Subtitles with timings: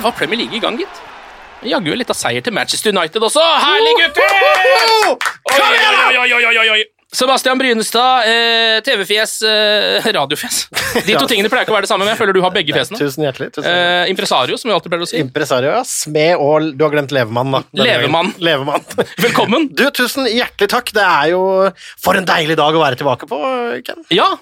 [0.00, 1.00] Der var Premier League i gang, gitt.
[1.68, 3.42] Jaggu litt av seier til Manchester United også.
[3.60, 4.30] Herlig, gutter!
[5.52, 6.78] Oi, oi, oi, oi, oi.
[7.12, 10.62] Sebastian Brynestad, eh, TV-fjes, eh, radiofjes.
[11.04, 12.72] De to tingene pleier ikke å være det samme, men jeg føler du har begge
[12.72, 12.96] fjesene.
[13.02, 13.50] Tusen hjertelig.
[13.58, 14.00] Tusen hjertelig.
[14.06, 15.20] Eh, impresario, som vi alltid pleier å si.
[15.20, 15.84] Impresario, ja.
[15.84, 17.64] Smed og Du har glemt levemann, da.
[17.76, 18.32] Levemann.
[18.40, 18.86] Levemann.
[19.26, 19.68] Velkommen.
[19.76, 20.94] Du, tusen hjertelig takk.
[20.96, 21.42] Det er jo
[22.00, 23.42] For en deilig dag å være tilbake på,
[23.84, 24.00] Ken.
[24.16, 24.32] Ja,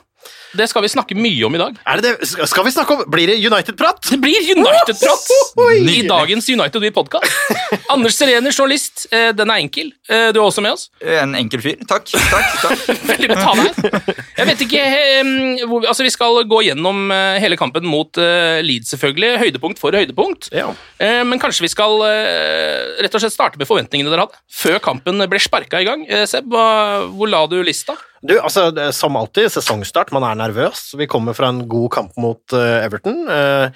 [0.57, 1.77] det skal vi snakke mye om i dag.
[1.85, 2.29] Er det det?
[2.29, 4.01] Skal- vi snakke om Blir det United-prat?
[4.11, 5.27] Det blir United-prat
[5.93, 7.29] i dagens United We podcast.
[7.93, 9.07] Anders Serener, journalist.
[9.13, 9.93] Eh, den er enkel.
[10.09, 10.89] Eh, du er også med oss.
[11.05, 11.77] En enkel fyr.
[11.89, 12.09] Takk.
[12.09, 12.87] takk, takk.
[13.13, 14.19] Veldig her.
[14.39, 18.17] Jeg vet ikke eh, hvor, altså Vi skal gå gjennom hele kampen mot
[18.65, 19.35] Leeds, selvfølgelig.
[19.45, 20.51] Høydepunkt for høydepunkt.
[20.57, 20.71] Ja.
[20.99, 22.01] Eh, men kanskje vi skal
[22.99, 26.07] rett og slett starte med forventningene dere hadde før kampen ble sparka i gang.
[26.29, 27.97] Seb, hvor la du lista?
[28.23, 30.13] Du, altså, Som alltid, sesongstart.
[30.17, 30.93] Man er nervøs.
[30.99, 33.25] Vi kommer fra en god kamp mot uh, Everton.
[33.31, 33.69] Uh,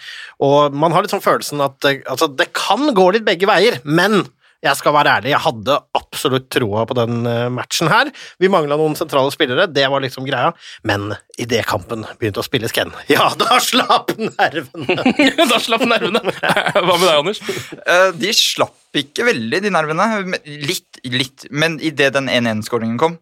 [0.43, 4.25] og man har sånn følelsen at det, altså, det kan gå litt begge veier, men
[4.63, 8.13] jeg skal være ærlig, jeg hadde absolutt troa på den eh, matchen her.
[8.39, 10.53] Vi mangla noen sentrale spillere, det var liksom greia.
[10.87, 15.03] Men idet kampen begynte å spilles, Ken, ja, da slapp nervene!
[15.51, 16.23] da slapp nervene.
[16.79, 17.43] Hva med deg, Anders?
[17.75, 20.09] Eh, De slapp ikke veldig, de nervene.
[20.47, 21.49] Litt, litt.
[21.51, 23.19] Men idet den 1-1-skåringen kom,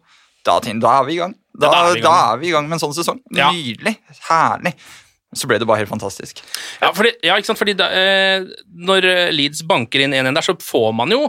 [0.47, 1.35] da, da er vi i gang.
[1.53, 2.09] Da, Da er vi i gang.
[2.09, 3.19] da er vi i gang med en sånn sesong.
[3.35, 3.51] Ja.
[3.51, 3.97] Nydelig.
[4.29, 4.73] Herlig.
[5.33, 6.41] Så ble det bare helt fantastisk.
[6.81, 7.59] Ja, fordi, ja, ikke sant?
[7.61, 8.43] Fordi da, eh,
[8.83, 11.21] når eh, Leeds banker inn 1-1 der, så får man jo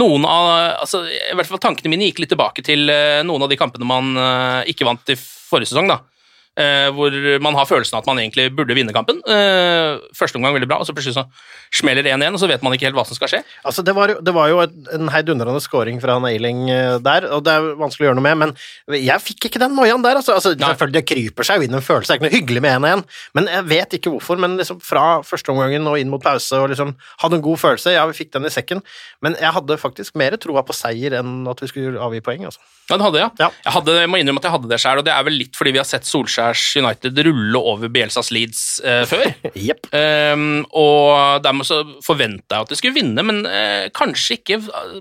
[0.00, 3.50] noen av altså, I hvert fall tankene mine gikk litt tilbake til eh, noen av
[3.52, 5.90] de kampene man eh, ikke vant i forrige sesong.
[5.92, 5.98] da.
[6.60, 9.20] Eh, hvor man har følelsen av at man egentlig burde vinne kampen.
[9.24, 11.26] Eh, første omgang veldig bra, og så plutselig så
[11.80, 13.40] smeller det 1-1, og så vet man ikke helt hva som skal skje.
[13.66, 17.54] Altså, det var, det var jo en heidundrende scoring fra Nailing eh, der, og det
[17.54, 20.20] er vanskelig å gjøre noe med, men jeg fikk ikke den noiaen der.
[20.20, 22.64] Altså, altså, selvfølgelig, det kryper seg jo inn en følelse, det er ikke noe hyggelig
[22.66, 23.06] med 1-1,
[23.38, 24.40] men jeg vet ikke hvorfor.
[24.40, 27.94] Men liksom fra førsteomgangen og inn mot pause og liksom hadde en god følelse.
[27.94, 28.82] Ja, vi fikk den i sekken,
[29.24, 32.46] men jeg hadde faktisk mer troa på seier enn at vi skulle avgi poeng.
[32.48, 32.62] Altså.
[32.90, 33.30] Ja, det hadde jeg.
[33.38, 33.48] Ja.
[33.64, 35.58] Jeg, hadde, jeg må innrømme at jeg hadde det sjøl, og det er vel litt
[35.58, 36.08] fordi vi har sett
[36.50, 39.26] Solskjærs United rulle over Bielsas Leeds eh, før.
[39.56, 39.86] yep.
[39.92, 44.60] Um, og dermed så forventa jeg at de skulle vinne, men eh, kanskje ikke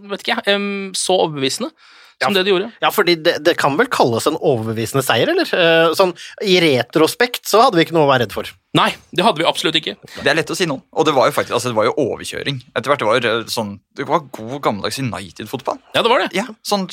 [0.10, 1.72] vet ikke, um, så overbevisende
[2.20, 2.66] som det de gjorde.
[2.84, 5.48] Ja, fordi det, det kan vel kalles en overbevisende seier, eller?
[5.56, 6.12] Uh, Sånn,
[6.44, 8.50] I retrospekt så hadde vi ikke noe å være redd for.
[8.76, 9.96] Nei, det hadde vi absolutt ikke.
[10.18, 10.76] Det er lett å si nå.
[10.92, 12.60] Og det var jo faktisk, altså det var jo overkjøring.
[12.74, 15.80] Etter hvert det var jo sånn, det var god gammeldags United-fotball.
[15.96, 16.30] Ja, det var det.
[16.36, 16.90] Ja, sånn,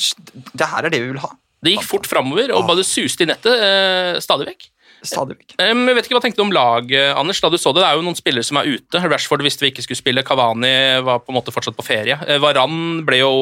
[0.55, 1.33] det her er det vi vil ha.
[1.63, 4.67] Det gikk fort framover og bare suste i nettet eh, stadig vekk.
[5.05, 5.55] Stadig vekk.
[5.61, 7.83] Um, jeg vet ikke hva tenkte du om laget, Anders, da du så det.
[7.83, 9.01] Det er jo noen spillere som er ute.
[9.03, 10.25] Rashford visste vi ikke skulle spille.
[10.25, 10.73] Kavani
[11.05, 12.17] var på en måte fortsatt på ferie.
[12.25, 13.33] Eh, Varan ble jo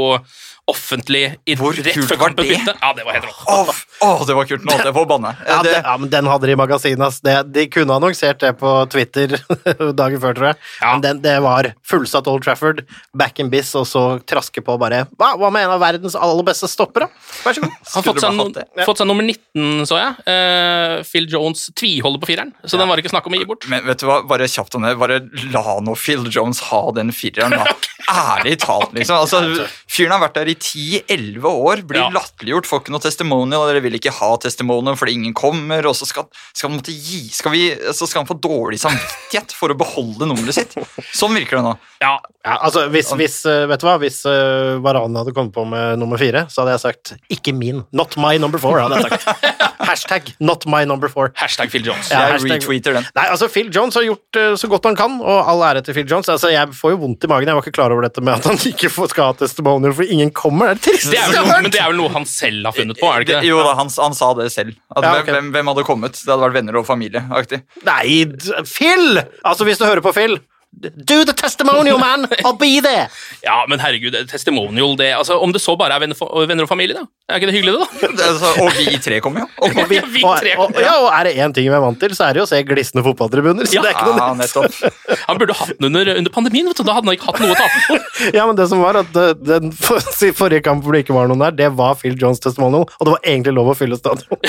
[0.70, 2.42] offentlig i, Hvor rett kult før var det?
[2.42, 2.74] begynte.
[2.82, 3.44] Ja, det var helt rått.
[3.46, 3.70] Åh,
[4.02, 4.64] oh, det var kult.
[4.66, 5.34] Nå holdt jeg på å banne.
[5.46, 7.20] Ja, det, ja, men Den hadde de i magasinet.
[7.54, 9.36] de kunne annonsert det på Twitter
[10.02, 10.60] dagen før, tror jeg.
[10.82, 10.94] Ja.
[10.96, 12.82] Men den, det var fullsatt Old Trafford,
[13.14, 16.48] back in biz, og så traske på bare Hva, hva med en av verdens aller
[16.48, 17.12] beste stoppere?
[17.44, 17.78] Vær så god.
[17.94, 20.18] Han har fått seg, no fått seg nummer 19, så jeg.
[20.26, 23.50] Uh, Phil Jones tviholder på fireren, så den var det ikke snakk om å gi
[23.50, 23.70] bort.
[23.70, 24.96] Men vet du hva, bare kjapt om det.
[24.98, 25.22] Bare
[25.54, 27.78] la nå Phil Jones ha den fireren, da.
[28.06, 29.24] Ærlig talt, liksom.
[29.24, 32.10] Altså, fyren har vært der i i 10-11 år blir Ja.
[32.16, 35.96] latterliggjort, får ikke noe testimonial, og dere vil ikke ha testimonial fordi ingen kommer, og
[36.00, 39.70] så skal, skal han måtte gi skal vi, Så skal han få dårlig samvittighet for
[39.70, 40.76] å beholde nummeret sitt.
[41.14, 41.76] Sånn virker det nå.
[42.02, 42.16] Ja,
[42.46, 45.98] Ja, altså, hvis, hvis, eh, vet du hva, hvis uh, Varane hadde kommet på med
[45.98, 47.86] nummer fire, så hadde jeg sagt 'ikke min'.
[47.92, 49.26] Not my number four, hadde jeg sagt.
[49.90, 51.32] Hashtag 'not my number four'.
[51.34, 52.12] Hashtag Phil Jones.
[52.12, 53.08] Ja, Jeg hashtag- retweeter den.
[53.16, 55.96] Nei, altså Phil Jones har gjort uh, så godt han kan, og all ære til
[55.96, 56.30] Phil Jones.
[56.30, 57.48] Altså, Jeg får jo vondt i magen.
[57.48, 60.12] Jeg var ikke klar over dette med at han ikke får, skal ha testimonial fordi
[60.14, 60.45] ingen kommer.
[60.50, 61.62] Det er det tristeste jeg har hørt!
[61.64, 63.50] men det er vel noe han selv har funnet på, er det ikke det?
[63.50, 64.76] Jo da, han, han sa det selv.
[64.96, 65.32] At Ja, hvem, ok.
[65.36, 66.20] hvem, hvem hadde kommet?
[66.22, 67.62] Det hadde vært venner og familie-aktig.
[67.88, 69.22] Nei, d- Phil!
[69.44, 70.38] Altså, hvis du hører på Phil
[70.82, 72.26] Do the testimonial, man!
[72.44, 73.08] I'll be there!
[73.46, 76.18] Ja, men herregud, er testimonial, det altså, Om det så bare er venner,
[76.50, 77.04] venner og familie, da?
[77.30, 78.30] Er ikke det hyggelig, det, da?
[78.40, 79.48] Så- Og vi tre kommer jo.
[79.62, 80.90] Og, Og, vi, Ja, vi og, tre og, kommer, ja.
[80.92, 82.50] ja, og er det én ting vi er vant til, så er det jo å
[82.50, 83.70] se glisne fotballtribuner.
[83.70, 83.84] Så Ja.
[83.86, 84.42] det er ikke noe nytt.
[84.42, 84.74] nettopp.
[85.30, 86.84] Han burde hatt den under, under pandemien, vet du.
[86.90, 88.34] Da hadde han ikke hatt noe å tape på.
[88.36, 90.02] Ja, men det som var at eh, den for,
[90.42, 93.14] forrige kampen hvor det ikke var noen der, det var Phil Jones testimonial, og det
[93.16, 94.42] var egentlig lov å fylle stadion.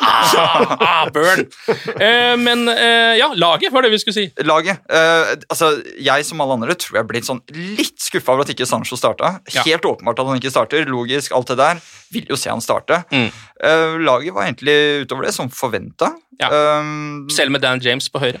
[0.00, 1.44] Ah, ah, burn.
[1.68, 4.26] Uh, men uh, ja, laget var det vi skulle si.
[4.48, 4.80] Laget.
[4.92, 8.66] eh, altså, jeg som alle andre tror jeg ble sånn litt skuffa over at ikke
[8.68, 9.38] Sancho starta.
[9.54, 9.64] Ja.
[9.66, 10.86] Helt åpenbart at han ikke starter.
[10.88, 11.80] Logisk, alt det der.
[12.14, 13.02] Vil jo se han starte.
[13.12, 13.30] Mm.
[13.58, 16.12] Uh, laget var egentlig utover det som forventa.
[16.40, 16.52] Ja.
[17.34, 18.40] Selv med Dan James på høyre.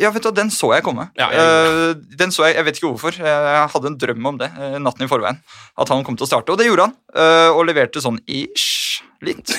[0.00, 1.08] ja, vet du, Den så jeg komme.
[1.14, 3.14] Ja, jeg Eh, den så jeg, jeg vet ikke hvorfor.
[3.14, 5.38] Jeg hadde en drøm om det eh, natten i forveien.
[5.78, 6.96] At han kom til å starte, og det gjorde han.
[7.54, 9.54] og leverte sånn ish litt.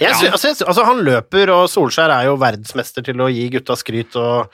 [0.00, 3.28] Jeg sy- altså, jeg synes, altså, han løper, og Solskjær er jo verdensmester til å
[3.32, 4.48] gi gutta skryt og,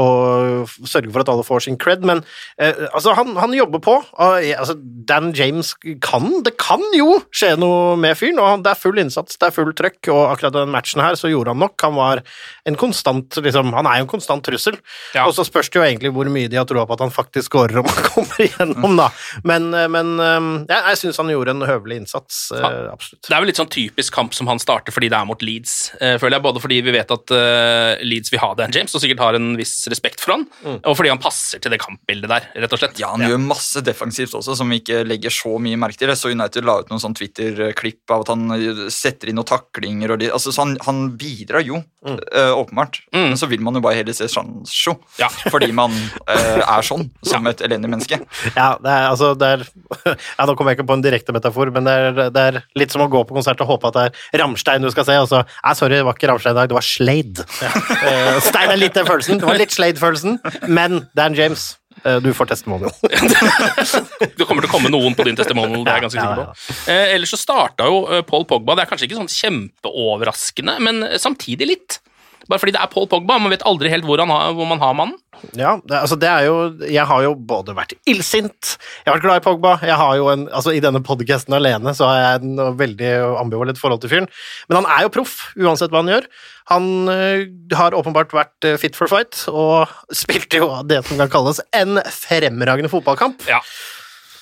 [0.00, 2.22] og sørge for at alle får sin cred, men
[2.58, 3.94] eh, altså, han, han jobber på.
[4.02, 4.74] Og, altså,
[5.08, 8.98] Dan James kan Det kan jo skje noe med fyren, og han, det er full
[9.02, 11.76] innsats, det er full trøkk, og akkurat den matchen her så gjorde han nok.
[11.86, 12.22] Han var
[12.68, 14.78] en konstant liksom, Han er jo en konstant trussel,
[15.14, 15.26] Ja.
[15.28, 17.50] og så spørs det jo egentlig hvor mye de har troa på at han faktisk
[17.52, 19.10] skårer om han kommer igjennom, da.
[19.44, 23.22] Men, eh, men eh, jeg, jeg syns han gjorde en høvelig innsats, eh, absolutt.
[23.28, 25.92] Det er vel litt sånn typisk kamp som han starter fordi det er mot Leeds.
[26.00, 29.02] eh, føler jeg, Både fordi vi vet at eh, Leeds vil ha Dan James og
[29.04, 30.46] sikkert har en viss respekt for han,
[30.82, 32.98] og fordi han passer til det kampbildet der, rett og slett.
[32.98, 36.08] Ja, Han gjør masse defensivt også, som vi ikke legger så mye merke til.
[36.10, 39.48] Jeg så United la ut noen sånn Twitter-klipp av at han eh, setter inn noen
[39.48, 40.14] taklinger.
[40.16, 43.02] Og de, altså, så han, han bidrar jo, eh, åpenbart.
[43.12, 43.28] Mm.
[43.32, 45.28] Men så vil man jo bare heller se Sancho, Ja.
[45.52, 45.92] fordi man
[46.26, 48.20] eh, er sånn, som et elendig menneske.
[48.56, 49.62] Ja, det er, altså, det er
[50.38, 52.92] Ja, nå kommer jeg ikke på en direkte metafor, men det er, det er litt
[52.94, 55.28] som å gå på konsert og håpe at det er Ramstein du skal se, og
[55.28, 57.44] så Nei, sorry, det var ikke Ramstein i dag, det var Slade.
[57.60, 58.40] Ja.
[58.48, 59.42] Stein er litt den følelsen.
[59.42, 60.38] Det var litt Slade-følelsen,
[60.72, 61.66] men Dan James,
[62.06, 62.94] eh, du får testimonial.
[64.38, 66.78] Det kommer til å komme noen på din testimonial, det er jeg ganske sikker på.
[66.90, 71.04] Eh, ellers så starta jo eh, Paul Pogba, det er kanskje ikke sånn kjempeoverraskende, men
[71.20, 72.00] samtidig litt.
[72.50, 74.82] Bare fordi det er Paul Pogba, man vet aldri helt hvor, han har, hvor man
[74.82, 75.18] har mannen.
[75.58, 76.56] Ja, det, altså det er jo
[76.86, 80.28] Jeg har jo både vært illsint, jeg har vært glad i Pogba Jeg har jo
[80.30, 83.10] en, altså I denne podcasten alene så har jeg en veldig
[83.40, 84.28] ambivalent forhold til fyren.
[84.68, 86.28] Men han er jo proff, uansett hva han gjør.
[86.70, 87.42] Han øh,
[87.74, 89.90] har åpenbart vært øh, fit for fight, og
[90.22, 93.42] spilte jo det som kan kalles en fremragende fotballkamp.
[93.50, 93.60] Ja.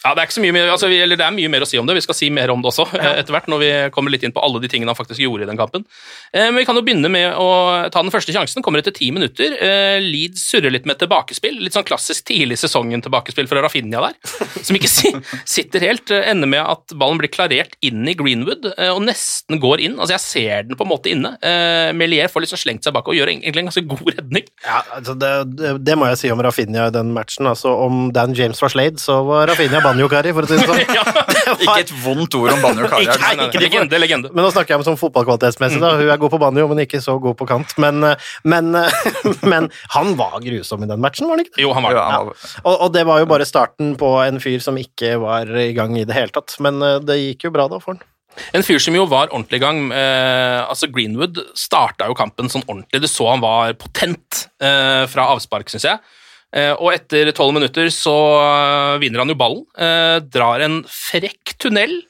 [0.00, 1.68] Ja, det er ikke så mye mer, altså, vi, eller det er mye mer å
[1.68, 1.98] si om det.
[1.98, 3.12] Vi skal si mer om det også ja.
[3.20, 5.48] etter hvert, når vi kommer litt inn på alle de tingene han faktisk gjorde i
[5.50, 5.84] den kampen.
[6.32, 7.48] Eh, men vi kan jo begynne med å
[7.92, 8.64] ta den første sjansen.
[8.64, 9.52] Kommer etter ti minutter.
[9.60, 11.58] Eh, Leeds surrer litt med tilbakespill.
[11.60, 14.16] Litt sånn klassisk tidlig i sesongen tilbakespill fra Rafinha der,
[14.66, 15.12] som ikke si,
[15.44, 16.08] sitter helt.
[16.08, 19.98] Eh, ender med at ballen blir klarert inn i Greenwood eh, og nesten går inn.
[20.00, 21.34] Altså, jeg ser den på en måte inne.
[21.44, 24.48] Eh, Melier får liksom slengt seg bak og gjør egentlig en ganske god redning.
[24.64, 27.52] Ja, altså det, det, det må jeg si om Rafinha i den matchen.
[27.52, 30.80] Altså, om Dan James var Slade, så var Rafinha banjokari, for å si det sånn.
[31.00, 31.04] Ja.
[31.60, 33.04] Ikke et vondt ord om Banjo Kari.
[33.08, 33.60] Ikke- er nei, ikke.
[33.64, 34.30] Legende, legende.
[34.32, 35.80] Men nå snakker jeg om sånn fotballkvalitetsmessig.
[35.82, 35.92] da.
[35.98, 37.74] Hun er god på banjo, men ikke så god på kant.
[37.82, 39.00] Men, eh, men, eh,
[39.52, 39.66] men
[39.96, 41.56] han var grusom i den matchen, var han ikke?
[41.58, 41.64] det?
[41.66, 42.04] Jo, han var det.
[42.06, 45.72] Ja, Og, og det var jo bare starten på en fyr som ikke var i
[45.76, 46.54] gang i det hele tatt.
[46.62, 48.06] Men eh, det gikk jo bra da for han.
[48.54, 49.80] En fyr som jo var ordentlig i gang.
[49.90, 53.02] Eh, altså Greenwood starta jo kampen sånn ordentlig.
[53.02, 55.98] Du så han var potent eh, fra avspark, syns jeg.
[56.50, 59.62] Eh, og etter tolv minutter så eh, vinner han jo ballen.
[59.78, 62.00] Eh, drar en frekk tunnel.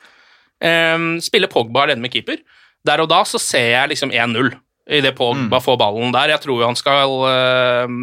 [1.25, 2.37] Spiller Pogba alene med keeper.
[2.85, 4.51] Der og da så ser jeg liksom 1-0
[4.91, 6.33] idet Pogba får ballen der.
[6.35, 7.15] Jeg tror jo han skal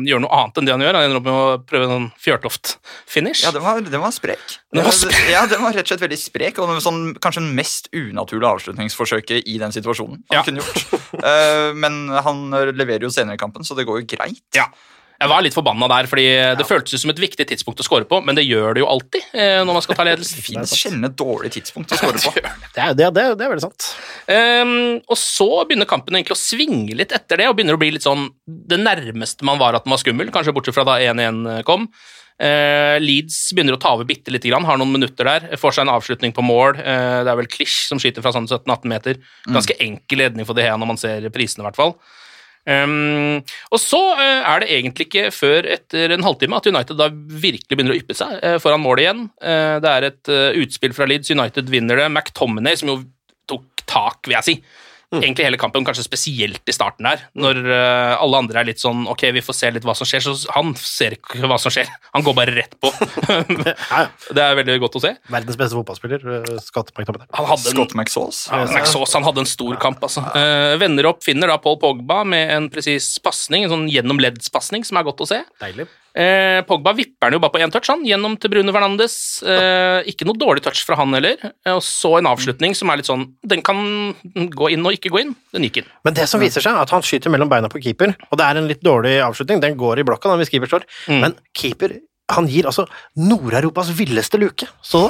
[0.08, 0.98] gjøre noe annet enn det han gjør.
[0.98, 3.44] Han ender opp med å prøve en Fjørtoft-finish.
[3.46, 4.58] Ja, den var, den var sprek.
[4.74, 5.20] Den var sprek.
[5.30, 9.46] Ja, den var rett og slett veldig sprek, og sånn, kanskje den mest unaturlige avslutningsforsøket
[9.54, 10.46] i den situasjonen han Ja.
[10.48, 11.78] kunne gjort.
[11.78, 14.42] Men han leverer jo senere i kampen, så det går jo greit.
[14.58, 14.70] Ja.
[15.18, 16.26] Jeg var litt forbanna der, fordi
[16.60, 18.90] det føltes ut som et viktig tidspunkt å score på, men det gjør det jo
[18.92, 20.38] alltid eh, når man skal ta ledelse.
[20.38, 22.34] Det finnes sjelden et dårlig tidspunkt å score på.
[22.76, 23.88] Det er, det, det, det er veldig sant.
[24.30, 27.96] Um, og så begynner kampen egentlig å svinge litt etter det, og begynner å bli
[27.96, 31.66] litt sånn det nærmeste man var at den var skummel, kanskje bortsett fra da 1-1
[31.68, 31.90] kom.
[32.38, 35.88] Uh, Leeds begynner å ta over bitte lite grann, har noen minutter der, får seg
[35.88, 36.78] en avslutning på mål.
[36.78, 39.22] Uh, det er vel Klisch som skyter fra sånn 17-18 meter.
[39.50, 41.98] Ganske enkel redning for det her når man ser prisene, i hvert fall.
[42.68, 43.40] Um,
[43.72, 47.72] og så uh, er det egentlig ikke før etter en halvtime at United da virkelig
[47.72, 49.22] begynner å yppe seg uh, foran målet igjen.
[49.40, 50.34] Uh, det er et
[50.64, 52.10] utspill fra Leeds, United vinner det.
[52.12, 53.00] McTominay, som jo
[53.48, 54.58] tok tak, vil jeg si.
[55.08, 55.22] Mm.
[55.22, 59.06] Egentlig hele kampen, kanskje spesielt i starten der, når uh, alle andre er litt sånn
[59.08, 61.88] Ok, vi får se litt hva som skjer, så han ser ikke hva som skjer.
[62.12, 62.92] Han går bare rett på.
[64.36, 65.14] det er veldig godt å se.
[65.32, 66.26] Verdens beste fotballspiller,
[66.60, 67.30] Scott McTominay.
[67.40, 68.50] Han hadde en, Scott McSauce.
[68.52, 70.26] Ja, McSauce, han hadde en stor kamp, altså.
[70.36, 74.84] Uh, vender opp, finner da Paul Pogba med en presis pasning, en sånn gjennom ledds-pasning,
[74.88, 75.40] som er godt å se.
[75.64, 75.88] Deilig.
[76.18, 79.18] Eh, Pogba vipper den jo bare på én touch, han, gjennom til Bruno Fernandes.
[79.46, 81.38] Eh, ikke noe dårlig touch fra han heller.
[81.46, 83.80] Eh, og så en avslutning som er litt sånn Den kan
[84.34, 85.36] gå inn og ikke gå inn.
[85.54, 85.90] Den gikk inn.
[86.08, 88.48] Men det som viser seg, er at han skyter mellom beina på keeper, og det
[88.48, 89.62] er en litt dårlig avslutning.
[89.64, 91.22] Den går i blokka hvis keeper står, mm.
[91.22, 92.00] men keeper
[92.34, 92.84] han gir altså
[93.24, 94.68] Nord-Europas villeste luke.
[94.84, 95.06] Så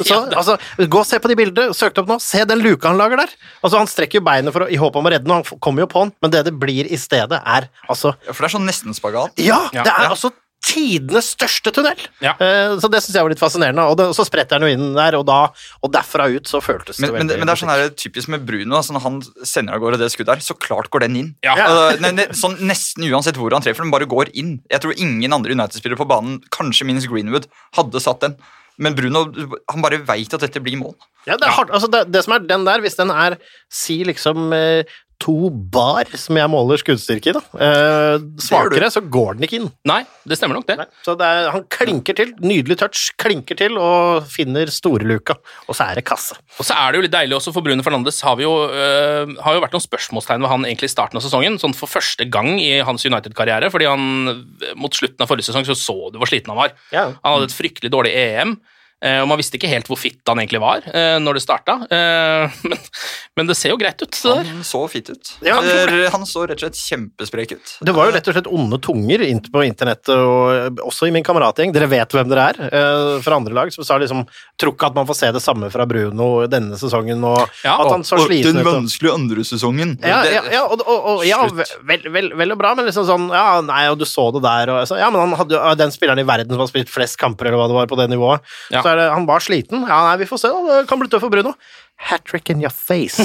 [0.00, 1.76] så, ja, altså, gå og se på de bildene.
[1.76, 2.18] Søk det opp nå.
[2.22, 3.36] Se den luka han lager der.
[3.62, 5.86] Altså, Han strekker jo beinet for å, i håp om å redde den, han kommer
[5.86, 8.56] jo på den, men det det blir i stedet, er altså Ja, For det er
[8.58, 9.40] sånn nesten-spagat?
[9.42, 10.10] Ja, det er ja.
[10.14, 10.32] altså
[10.66, 12.00] tidenes største tunnel!
[12.24, 12.34] Ja.
[12.40, 13.84] Uh, så det syns jeg var litt fascinerende.
[13.90, 15.38] Og, det, og, så spretter han jo inn der, og, da,
[15.84, 18.32] og derfra ut så føltes men, det veldig men, men det er sånn her, typisk
[18.34, 18.78] med Bruno.
[18.80, 21.32] Altså når han sender av gårde det skuddet der, så klart går den inn.
[21.46, 21.56] Ja.
[21.60, 24.56] Uh, ne, ne, sånn Nesten uansett hvor han treffer, den bare går inn.
[24.72, 28.38] Jeg tror ingen andre United-spillere på banen, kanskje minst Greenwood, hadde satt den.
[28.82, 30.94] Men Bruno han bare veit at dette blir mål.
[31.26, 31.72] Ja, det, er hardt.
[31.74, 33.38] Altså, det, det, som er den der, hvis den er
[33.72, 37.42] si liksom eh, to bar, som jeg måler skuddstyrke i, da.
[37.66, 39.70] Eh, svakere, så går den ikke inn.
[39.88, 40.76] Nei, det stemmer nok, det.
[40.80, 42.34] Nei, så det er, han klinker til.
[42.44, 43.08] Nydelig touch.
[43.20, 45.38] Klinker til og finner storeluka.
[45.66, 46.36] Og så er det kasse.
[46.60, 49.56] Og så er det jo litt deilig også, for Brune Fernandes har, jo, øh, har
[49.56, 52.56] jo vært noen spørsmålstegn ved han egentlig i starten av sesongen, sånn for første gang
[52.60, 54.46] i hans United-karriere, fordi han
[54.76, 56.76] mot slutten av forrige sesong så så du hvor sliten han var.
[56.92, 57.08] Ja.
[57.22, 58.58] Han hadde et fryktelig dårlig EM.
[59.04, 61.74] Uh, og man visste ikke helt hvor fit han egentlig var uh, når det starta,
[61.84, 62.78] uh, men,
[63.36, 64.20] men, det ser jo greit ut.
[64.24, 65.32] Han så fit ut.
[65.44, 65.58] Ja,
[66.14, 67.74] han så rett og slett kjempesprek ut.
[67.84, 69.20] Det var jo rett og slett onde tunger
[69.52, 71.74] på internettet, og også i min kameratgjeng.
[71.76, 74.24] Dere vet hvem dere er fra andre lag, som sa liksom
[74.56, 77.90] Tror ikke at man får se det samme fra Bruno denne sesongen, og ja, at
[77.92, 78.62] han så sliten ut.
[78.62, 79.92] Den vanskelige andre sesongen.
[80.00, 83.28] Ja, ja, ja, og, og, og, ja vel, vel, vel, og bra, men liksom sånn
[83.34, 86.24] Ja, nei, og du så det der, og Ja, men han hadde jo den spilleren
[86.24, 88.56] i verden som har spilt flest kamper, eller hva det var, på det nivået.
[88.72, 89.82] Ja så er det, han var sliten.
[89.82, 90.78] Ja, nei, vi får se, da.
[90.78, 91.56] Det kan bli tøft for Bruno.
[92.06, 93.24] Hat trick in your face.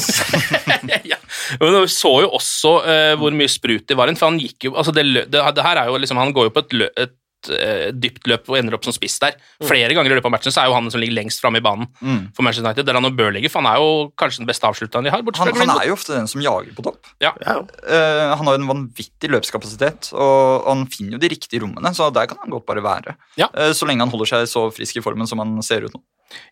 [1.11, 1.19] ja.
[1.59, 4.69] Men Vi så jo også uh, hvor mye sprut det var inn, for han gikk
[4.69, 7.15] jo altså det, det, det, her er jo liksom, Han går jo på et, et
[7.47, 9.37] dypt løp og ender opp som spiss der.
[9.61, 9.67] Mm.
[9.69, 11.65] Flere ganger i løpet av matchen så er jo han som ligger lengst framme i
[11.65, 12.21] banen mm.
[12.37, 12.87] for Manchester United.
[12.87, 15.23] Der han bør ligge, for han er jo kanskje den beste avslutteren de har.
[15.23, 17.11] Han, han, er jo ofte den som jager på topp.
[17.23, 17.33] Ja.
[17.45, 17.59] Ja.
[17.61, 22.11] Uh, han har jo en vanvittig løpskapasitet, og han finner jo de riktige rommene, så
[22.13, 23.17] der kan han godt bare være.
[23.39, 23.49] Ja.
[23.55, 26.03] Uh, så lenge han holder seg så frisk i formen som han ser ut nå.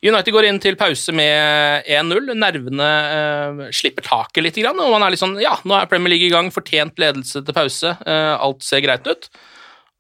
[0.04, 2.34] United går inn til pause med 1-0.
[2.36, 6.28] Nervene uh, slipper taket litt, og man er litt sånn Ja, nå er Premier League
[6.28, 7.96] i gang, fortjent ledelse til pause.
[8.04, 9.32] Uh, alt ser greit ut.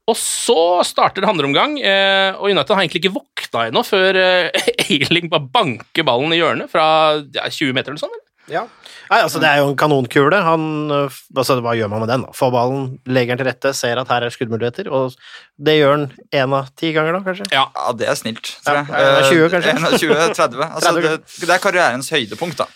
[0.09, 4.17] Og så starter andre omgang, uh, og United har egentlig ikke våkna ennå før
[4.89, 6.87] Eiling bare banker ballen i hjørnet fra
[7.35, 8.15] ja, 20 meter eller sånn.
[8.15, 8.25] Eller?
[8.49, 8.65] Ja.
[9.09, 10.39] Nei, altså Det er jo en kanonkule.
[10.45, 10.63] Han,
[10.93, 12.25] altså, hva gjør man med den?
[12.27, 12.33] da?
[12.37, 15.15] Får ballen, legger den til rette, ser at her er skuddmuligheter, og
[15.57, 17.47] det gjør han én av ti ganger, da, kanskje?
[17.55, 18.91] Ja, ja det er snilt, tror jeg.
[18.93, 19.75] Ja, 20, kanskje?
[19.97, 20.63] 20, 30.
[20.69, 21.07] Altså, 30.
[21.07, 22.69] Det, det, er karrierens høydepunkt da,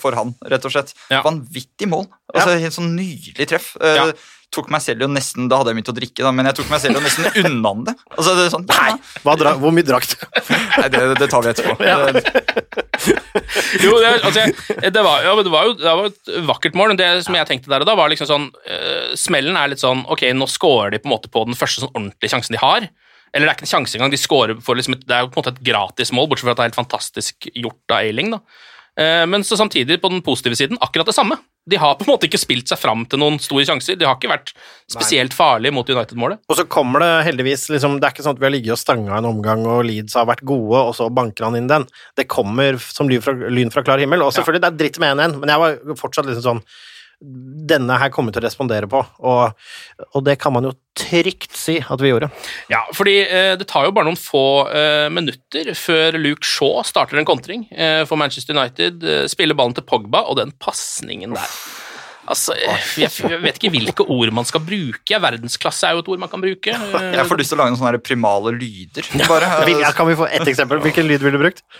[0.00, 0.94] for han, rett og slett.
[1.12, 1.20] Ja.
[1.26, 2.08] Vanvittig mål.
[2.32, 3.74] Altså, Helt sånn nydelig treff.
[3.82, 4.14] Uh,
[4.54, 6.70] tok meg selv jo nesten Da hadde jeg begynt å drikke, da, men jeg tok
[6.72, 7.94] meg selv jo nesten unna det.
[8.16, 10.16] Altså, det sånn, Nei, dra, Hvor mye drakk du?
[10.50, 11.76] Nei, det, det, tar vi etterpå.
[11.86, 11.98] Ja.
[13.84, 14.46] jo, det, altså,
[14.82, 16.96] det, var, ja, det, var, jo det var et vakkert mål.
[16.98, 20.02] Det som jeg tenkte der og da, var liksom sånn uh, Smellen er litt sånn
[20.10, 22.88] Ok, nå scorer de på en måte på den første sånn ordentlige sjansen de har.
[23.30, 24.12] Eller det er ikke en sjanse engang.
[24.12, 26.48] De scorer for liksom et, det er jo på en måte et gratis mål, bortsett
[26.48, 28.34] fra at det er helt fantastisk gjort av Eiling.
[28.34, 28.42] da.
[28.98, 31.38] Uh, men så samtidig, på den positive siden, akkurat det samme.
[31.68, 33.98] De har på en måte ikke spilt seg fram til noen store sjanser.
[34.00, 34.54] De har ikke vært
[34.90, 36.40] spesielt farlige mot United-målet.
[36.48, 38.80] Og så kommer det heldigvis liksom, Det er ikke sånn at vi har ligget og
[38.80, 41.84] stanga en omgang, og Leeds har vært gode, og så banker han inn den.
[42.18, 44.24] Det kommer som lyn fra, lyn fra klar himmel.
[44.24, 44.70] Og selvfølgelig, ja.
[44.70, 46.64] det er dritt med 1-1, men jeg var fortsatt liksom sånn
[47.20, 49.58] denne her kommer til å respondere på, og,
[50.08, 52.30] og, det kan man jo trygt si at vi gjorde.
[52.72, 57.20] Ja, fordi eh, det tar jo bare noen få eh, minutter før Luke Shaw starter
[57.20, 59.04] en kontring eh, for Manchester United.
[59.04, 61.54] Eh, spiller ballen til Pogba, og den pasningen der
[62.30, 65.18] Altså, jeg, jeg vet ikke hvilke ord man skal bruke.
[65.24, 66.70] Verdensklasse er jo et ord man kan bruke.
[66.70, 69.08] Jeg får lyst til å lage noen sånne primale lyder.
[69.26, 69.48] Bare.
[69.82, 70.78] Ja, kan vi få ett eksempel?
[70.84, 71.64] Hvilken lyd ville du brukt?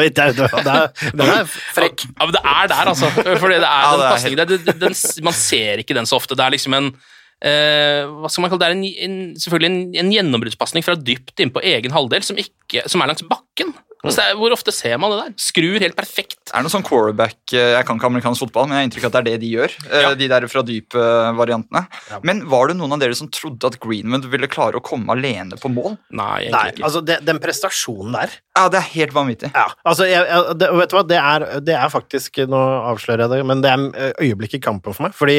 [0.00, 1.44] er- Den er
[1.74, 2.06] frekk.
[2.08, 3.10] Ja, men det er der, altså.
[3.14, 6.06] Fordi det er Ja, den det er pasningen det- det- den- Man ser ikke den
[6.06, 6.34] så ofte.
[6.36, 6.94] Det er liksom en
[7.40, 8.68] Uh, hva skal man kalle det?
[8.68, 12.36] Det er en, en, selvfølgelig en, en gjennombruddspasning fra dypt inn på egen halvdel som,
[12.36, 13.72] ikke, som er langs bakken.
[14.04, 15.32] Altså, er, hvor ofte ser man det der?
[15.36, 16.38] Skrur helt perfekt.
[16.50, 19.04] Er det noe sånn quarterback eh, Jeg kan ikke amerikansk fotball, men jeg har inntrykk
[19.04, 19.74] av at det er det de gjør.
[19.90, 20.14] eh, Ja.
[20.20, 21.82] De der fra dyp-variantene.
[22.26, 25.58] Men var det noen av dere som trodde at Greenwood ville klare å komme alene
[25.60, 25.98] på mål?
[26.10, 26.84] Nei, egentlig Nei, ikke.
[26.88, 29.52] altså det, den prestasjonen der Ja, det er helt vanvittig.
[29.54, 32.58] Ja, altså, jeg, jeg, det, vet du hva, det er, det er faktisk Nå
[32.90, 35.14] avslører jeg det, men det er øyeblikket øyeblikk i kampen for meg.
[35.16, 35.36] Fordi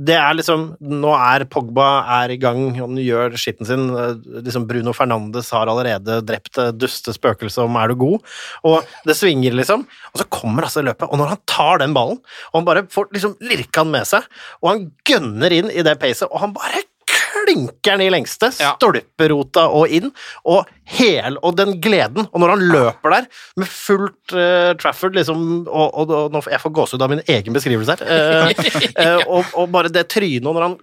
[0.00, 1.88] det er liksom Nå er Pogba
[2.20, 3.88] er i gang, og han gjør skitten sin.
[3.90, 4.14] eh,
[4.46, 8.20] Liksom Bruno Fernandes har allerede drept det duste spøkelset om 'er du god'?
[8.64, 9.86] Og det svinger, liksom.
[10.14, 12.20] Og så kommer altså løpet, og når han tar den ballen,
[12.52, 14.24] og han bare får liksom lirka den med seg,
[14.62, 18.74] og han gønner inn i det pacet, og han bare klinker den i lengste, Ja.
[18.76, 20.10] stolperota og inn,
[20.44, 25.66] og hel, og den gleden, og når han løper der med fullt uh, Trafford, liksom,
[25.68, 29.70] og, og, og jeg får gåsehud av min egen beskrivelse her, Uh, uh, og, og
[29.72, 30.78] bare det trynet, og når han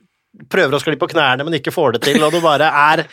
[0.52, 3.06] prøver å skli på knærne, men ikke får det til, og det bare er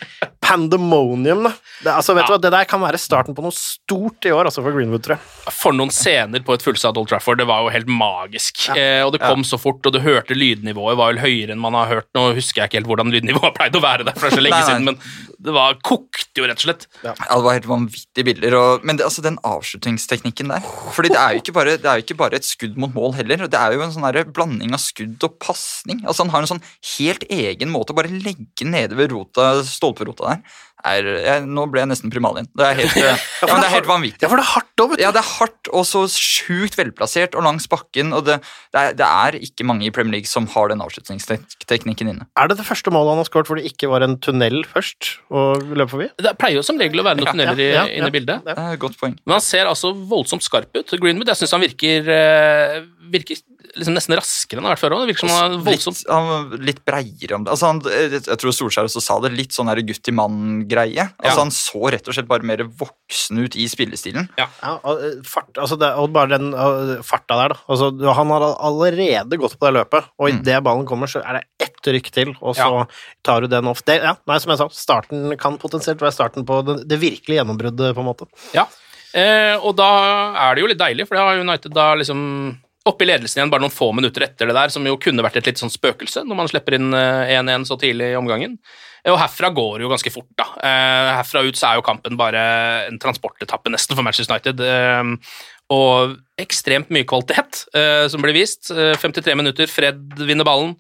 [0.45, 1.53] pandemonium, da.
[1.83, 2.37] Det, altså, vet du Ja.
[2.37, 5.17] hva, det der kan være starten på noe stort i år, altså, for Greenwood, tror
[5.17, 5.53] jeg.
[5.55, 8.69] For noen scener på et fullsatt Old Trafford, det var jo helt magisk.
[8.77, 11.75] Eh, og det kom så fort, og du hørte lydnivået var vel høyere enn man
[11.79, 12.09] har hørt.
[12.15, 14.45] Nå husker jeg ikke helt hvordan lydnivået pleide å være der, for det er så
[14.45, 14.75] lenge Nei, nei.
[14.75, 16.87] siden, men det var kokte jo, rett og slett.
[17.05, 18.59] Ja, det var helt vanvittige bilder.
[18.61, 22.01] Og, men det, altså, den avslutningsteknikken der Fordi det er, jo ikke bare, det er
[22.01, 23.47] jo ikke bare et skudd mot mål heller.
[23.49, 26.05] Det er jo en sånn blanding av skudd og pasning.
[26.05, 26.65] Altså, han har en sånn
[26.99, 30.61] helt egen måte å bare legge nede ved rota, stolperota der.
[30.85, 32.49] Er, jeg, nå ble jeg nesten primal igjen.
[32.61, 34.21] Det er helt, eh, ja, men det er helt vanvittig.
[34.21, 35.03] Ja, for det er hardt òg, vet du.
[35.07, 38.13] Ja, det er hardt og så sjukt velplassert og langs bakken.
[38.13, 38.37] og det,
[38.75, 42.27] det, er, det er ikke mange i Premier League som har den avslutningsteknikken inne.
[42.37, 45.15] Er det det første målet han har skåret hvor det ikke var en tunnel først
[45.33, 46.11] å løpe forbi?
[46.21, 48.45] Det pleier jo som regel å være noen tunneler i- ja, ja, inne i bildet.
[48.45, 49.17] Det er et godt poeng.
[49.25, 50.93] Men han ser altså voldsomt skarp ut.
[51.01, 52.81] Greenwood, jeg syns han virker, eh,
[53.15, 53.41] virker
[53.77, 55.03] liksom nesten raskere enn han har vært før òg.
[55.05, 57.53] Det virker som han er voldsomt Litt, han litt breiere om det.
[57.55, 61.09] Altså, han, jeg tror Solskjær også sa det, litt sånn her gutt i mann-greie.
[61.19, 61.37] Altså, Ja.
[61.45, 64.29] Han så rett og slett bare mer voksen ut i spillestilen.
[64.39, 64.47] Ja,
[64.85, 67.61] og, eh, fart, altså det, og bare den og, farta der, da.
[67.69, 70.41] Altså, han har allerede gått på det løpet, og Mm.
[70.41, 72.87] idet ballen kommer, så er det ett rykk til, og så
[73.23, 73.83] tar du den off.
[73.85, 77.43] Det, ja, nei, som jeg sa, starten kan potensielt være starten på det, det virkelige
[77.43, 78.27] gjennombruddet, på en måte.
[78.55, 78.67] Ja.
[79.15, 83.05] Eh, og da er det jo litt deilig, for det har United da liksom oppe
[83.05, 85.47] i ledelsen igjen bare noen få minutter etter det der, som jo kunne vært et
[85.49, 88.59] litt sånn spøkelse når man slipper inn eh, 1-1 så tidlig i omgangen.
[89.05, 90.47] Eh, Og herfra går det jo ganske fort, da.
[90.61, 92.45] Eh, herfra ut så er jo kampen bare
[92.91, 94.61] en transportetappe nesten for Manchester United.
[94.61, 95.41] Eh,
[95.75, 98.69] og ekstremt mye kvalitet eh, som blir vist.
[98.71, 100.75] Eh, 53 minutter, Fred vinner ballen.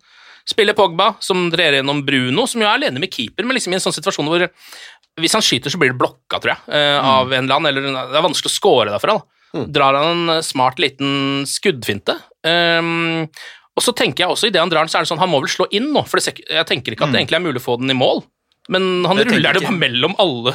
[0.44, 3.78] Spiller Pogba, som drer gjennom Bruno, som jo er alene med keeper, men liksom i
[3.78, 4.44] en sånn situasjon hvor
[5.22, 7.70] hvis han skyter, så blir det blokka, tror jeg, eh, av en eller annen.
[7.70, 9.14] Eller det er vanskelig å score derfra.
[9.16, 9.33] da.
[9.74, 12.16] Drar han en smart liten skuddfinte.
[12.42, 13.26] Um,
[13.74, 15.40] og så tenker jeg også, idet han drar den, så er det sånn, han må
[15.42, 16.04] vel slå inn nå.
[16.06, 18.22] For det, jeg tenker ikke at det egentlig er mulig å få den i mål.
[18.72, 20.54] Men han Det ruller det bare mellom alle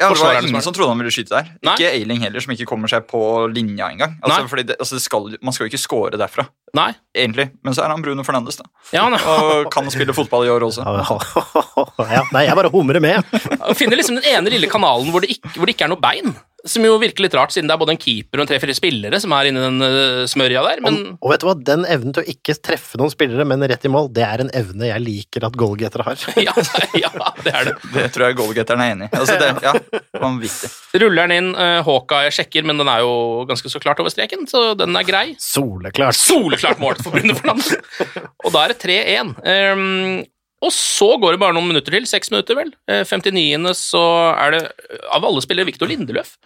[0.00, 1.50] Ja, det var ingen som er- trodde han ville skyte der.
[1.62, 1.74] Nei.
[1.76, 3.20] Ikke Ailing heller, som ikke kommer seg på
[3.52, 4.16] linja engang.
[4.22, 6.90] Altså, det, altså, det skal, man skal jo ikke score derfra, Nei.
[7.14, 7.50] egentlig.
[7.62, 8.64] Men så er han Bruno Fernandes, da.
[8.92, 10.82] Ja, han Og kan spille fotball i år også.
[10.84, 13.22] Ja, nei, jeg bare humrer med.
[13.60, 16.02] han finner liksom den ene lille kanalen hvor det, ikke, hvor det ikke er noe
[16.02, 16.34] bein.
[16.64, 19.18] Som jo virker litt rart, siden det er både en keeper og en tre-fire spillere
[19.20, 20.80] som er inni den uh, smørja der.
[20.80, 23.60] Men Og, og vet du hva, den evnen til å ikke treffe noen spillere, men
[23.68, 26.24] rett i mål, det er en evne jeg liker at goalgettere har.
[26.46, 26.54] ja,
[26.96, 27.10] ja,
[27.44, 27.74] det er det.
[27.92, 29.12] Det tror jeg goalgetteren er enig i.
[29.20, 29.74] Altså, det, ja,
[30.24, 30.70] vanvittig.
[31.02, 34.46] Ruller den inn, uh, Hawkeye sjekker, men den er jo ganske så klart over streken,
[34.50, 35.26] så den er grei.
[35.42, 36.18] Soleklart.
[36.18, 37.74] Soleklart mål for Fernandes!
[38.44, 39.34] Og da er det 3-1.
[39.44, 40.22] Um,
[40.64, 42.70] og så går det bare noen minutter til, seks minutter vel.
[42.88, 43.74] Eh, 59.
[43.76, 44.62] så er det
[45.12, 46.36] av alle spillere Victor Lindeløf.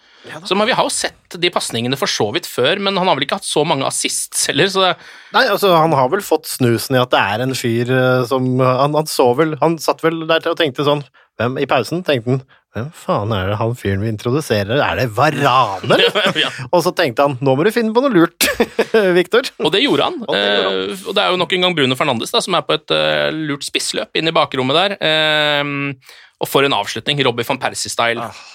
[0.49, 3.23] Som vi har jo sett de pasningene for så vidt før, men han har vel
[3.23, 4.91] ikke hatt så mange assists heller, så det,
[5.35, 8.49] Nei, altså, han har vel fått snusen i at det er en fyr eh, som
[8.59, 11.05] han, han så vel Han satt vel der til og tenkte sånn
[11.39, 12.41] hvem, I pausen tenkte han
[12.75, 14.77] Hvem faen er det han fyren vi introduserer?
[14.85, 15.97] Er det Varane,
[16.43, 16.51] ja.
[16.69, 18.45] Og så tenkte han nå må du finne på noe lurt,
[19.17, 19.49] Victor.
[19.65, 20.19] Og det gjorde han.
[20.27, 20.77] Og det gjorde han.
[20.93, 22.93] Eh, og det er jo nok en gang Bruno Fernandes da, som er på et
[22.93, 24.95] uh, lurt spissløp inn i bakrommet der.
[25.01, 25.73] Eh,
[26.39, 27.19] og for en avslutning.
[27.25, 28.29] Robbie van Persie-style.
[28.29, 28.45] Ah.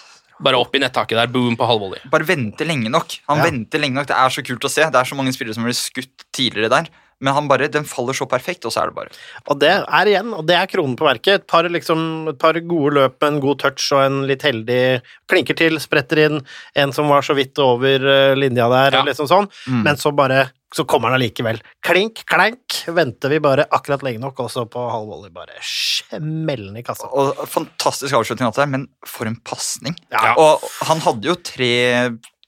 [0.44, 2.06] Bare opp i nettaket der, boom på halvvolley.
[2.10, 3.18] Bare vente lenge nok.
[3.30, 3.50] Han Ja.
[3.50, 4.08] venter lenge nok.
[4.08, 4.86] Det er så kult å se.
[4.94, 6.88] Det er så mange spillere som blir skutt tidligere der.
[7.24, 9.14] Men han bare, den faller så perfekt, og så er det bare
[9.48, 11.40] Og det er igjen, og det er kronen på verket.
[11.42, 12.02] Et par, liksom,
[12.34, 14.82] et par gode løp med en god touch og en litt heldig
[15.30, 16.42] Klinker til, spretter inn,
[16.76, 19.06] en som var så vidt over eh, linja der, Ja.
[19.08, 19.48] liksom sånn.
[19.66, 19.80] Mm.
[19.88, 21.60] Men så bare så kommer han allikevel.
[21.86, 22.80] Klink, klank.
[22.90, 27.06] Venter vi bare akkurat lenge nok, og så på halv volley bare smellende i kassa.
[27.14, 29.94] Og Fantastisk avslutning, alt det der, men for en pasning.
[30.10, 30.34] Ja.
[30.34, 31.70] Og han hadde jo tre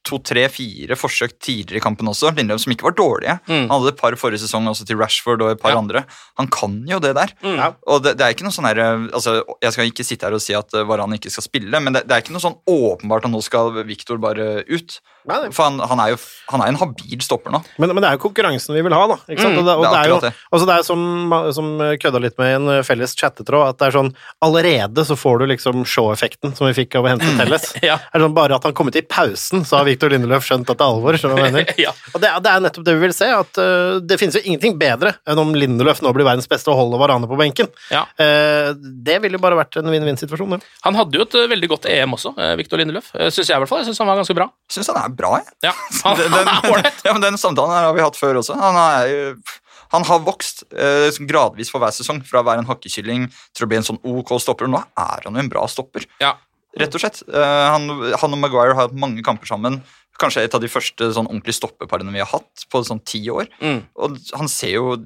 [0.06, 3.34] to, tre, fire forsøk tidligere i kampen også, Lindløv, som ikke var dårlige.
[3.50, 3.66] Mm.
[3.66, 5.80] Han hadde et par forrige sesong også til Rashford og et par Ja.
[5.82, 6.04] andre.
[6.40, 7.34] Han kan jo det der.
[7.42, 7.58] Mm.
[7.90, 8.80] Og det, det er ikke noe sånn her,
[9.12, 11.92] altså, Jeg skal ikke sitte her og si at eh, Varan ikke skal spille, men
[11.96, 14.98] det, det er ikke noe sånn åpenbart at nå skal Victor bare ut.
[15.26, 15.50] Nei, nei.
[15.50, 16.18] For han, han er jo
[16.52, 17.58] han er en habil stopper nå.
[17.82, 19.16] Men, men det er jo konkurransen vi vil ha, da.
[19.26, 19.56] Ikke sant?
[19.56, 21.70] Mm, og det, og det er det er jo, altså det er som, som
[22.04, 24.12] kødda litt med i en felles chattetråd, at det er sånn
[24.46, 27.72] Allerede så får du liksom show-effekten som vi fikk av å hente Telles.
[27.86, 27.96] Ja.
[28.14, 30.84] Sånn, bare at han kom ut i pausen, så har Victor Lindeløf skjønt at det
[30.86, 31.16] er alvor.
[31.18, 31.74] skjønner du hva jeg mener?
[31.86, 31.94] Ja.
[32.12, 34.44] Og det, er- det er nettopp det vi vil se, at uh, det finnes jo
[34.46, 37.72] ingenting bedre enn om Lindeløf nå blir verdens beste og holder Varane på benken.
[37.90, 38.04] Ja.
[38.20, 40.56] Uh, det ville jo bare vært en vinn-vinn-situasjon.
[40.58, 40.62] Ja.
[40.86, 43.12] Han hadde jo et eh, veldig godt EM også, Victor Lindeløf.
[43.32, 43.82] Syns jeg i hvert fall.
[43.82, 44.48] Jeg syns han var ganske bra.
[44.72, 45.54] Syns han er bra, jeg.
[45.70, 45.74] Ja,
[46.06, 47.04] han, Den, han er ålreit.
[47.06, 48.56] ja, men den samtalen her har vi hatt før også.
[48.60, 49.60] Han, er, jo-
[49.94, 53.70] han har vokst eh, gradvis for hver sesong, fra å være en hakkekylling til å
[53.70, 54.66] bli en sånn OK stopper.
[54.72, 56.34] Nå er han jo en bra stopper, Ja.
[56.80, 57.22] Rett og slett.
[57.28, 57.88] Eh, han,
[58.20, 59.80] han og Maguire har hatt mange kamper sammen.
[60.20, 63.50] Kanskje et av de første sånn ordentlige stoppeparene vi har hatt på sånn ti år.
[63.60, 63.82] Mm.
[64.00, 64.96] Og han ser jo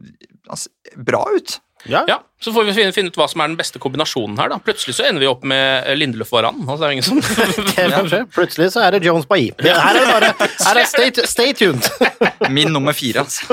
[0.50, 1.59] han ser bra ut.
[1.88, 2.02] Ja.
[2.08, 4.50] Ja, Så får vi finne, finne ut hva som er den beste kombinasjonen her.
[4.52, 4.58] da.
[4.60, 6.58] Plutselig så ender vi opp med eh, Lindeløf Varan.
[6.66, 8.28] Altså, det er ingen som...
[8.36, 9.54] Plutselig så er det Jones Bailly.
[9.64, 11.88] Det- Her er det bare her er stay, stay tuned.
[12.56, 13.24] Min nummer fire.
[13.24, 13.48] Altså.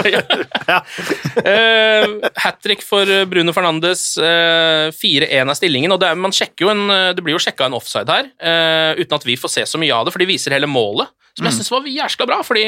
[1.37, 4.03] Uh, Hat trick for eh, Bruno Fernandes.
[4.19, 5.91] Uh, 4-1 er stillingen.
[5.95, 6.83] og det, er, man sjekker jo en,
[7.15, 9.93] det blir jo sjekka en offside her, uh, uten at vi får se så mye
[9.95, 11.09] av det, for de viser hele målet.
[11.37, 12.63] Som jeg syns var jæskla bra, fordi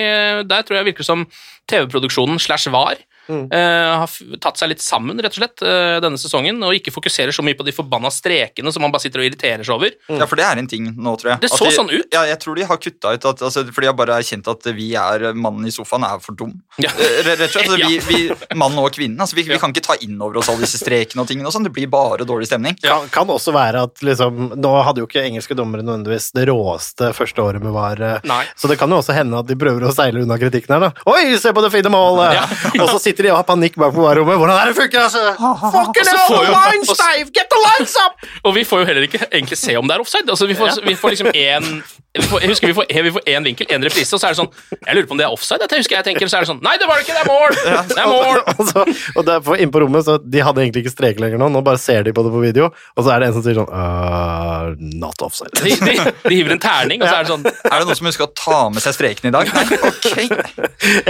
[0.45, 1.23] der tror jeg virker som
[1.71, 6.59] TV-produksjonen slash VAR eh, har tatt seg litt sammen, rett og slett, uh, denne sesongen,
[6.65, 9.65] og ikke fokuserer så mye på de forbanna strekene som man bare sitter og irriterer
[9.65, 9.95] seg over.
[10.09, 11.43] Ja, for det er en ting nå, tror jeg.
[11.43, 12.07] Det At så de, sånn ut.
[12.15, 14.69] Ja, jeg tror de har kutta ut at, altså, For de har bare erkjent at
[14.75, 16.55] vi er mannen i sofaen er for dum.
[16.81, 16.91] Ja.
[16.95, 17.69] Eh, Rett og slett.
[17.69, 19.19] Altså, vi, vi, Mannen og kvinnen.
[19.21, 21.49] Altså, vi, vi kan ikke ta inn over oss alle disse strekene og tingene.
[21.49, 22.77] og sånn, Det blir bare dårlig stemning.
[22.83, 27.11] Kan, kan også være at liksom Nå hadde jo ikke engelske dommere nødvendigvis det råeste
[27.15, 28.41] første året med VAR, Nei.
[28.57, 31.05] så det kan jo også hende at de prøver å seile unna kritikken her, da.
[31.09, 32.37] Oi, se på det fine målet!
[32.37, 32.45] Ja.
[32.83, 34.39] Og så sitter de og har panikk bak på VAR-rommet.
[34.41, 35.23] Hvordan er det funker, altså?
[35.37, 37.31] Fucking så hell, the lines, Dave!
[37.35, 38.27] Get the lines up!
[38.43, 40.29] Og vi får jo heller ikke egentlig se om det er offside.
[40.29, 41.69] Altså, vi, får, vi får liksom én
[42.17, 44.47] Jeg husker vi får, vi får én vinkel, én reprise, og så er det sånn
[44.81, 45.65] Jeg lurer på om det er offside.
[45.69, 47.13] Jeg husker jeg tenker, så er det sånn Nei, det var det ikke!
[47.13, 47.57] Det er mål!
[47.89, 48.39] Det er mål!
[48.49, 51.51] Og, og, og derfor inn på rommet, så de hadde egentlig ikke strek lenger nå,
[51.53, 53.59] nå bare ser de på det på video, og så er det en som sier
[53.59, 55.53] sånn uh, Not offside.
[55.61, 55.93] De, de,
[56.25, 58.31] de hiver en terning, og så er det sånn Er det noen som husker å
[58.33, 59.53] ta med seg streken i dag?
[59.53, 60.09] Nei, ok.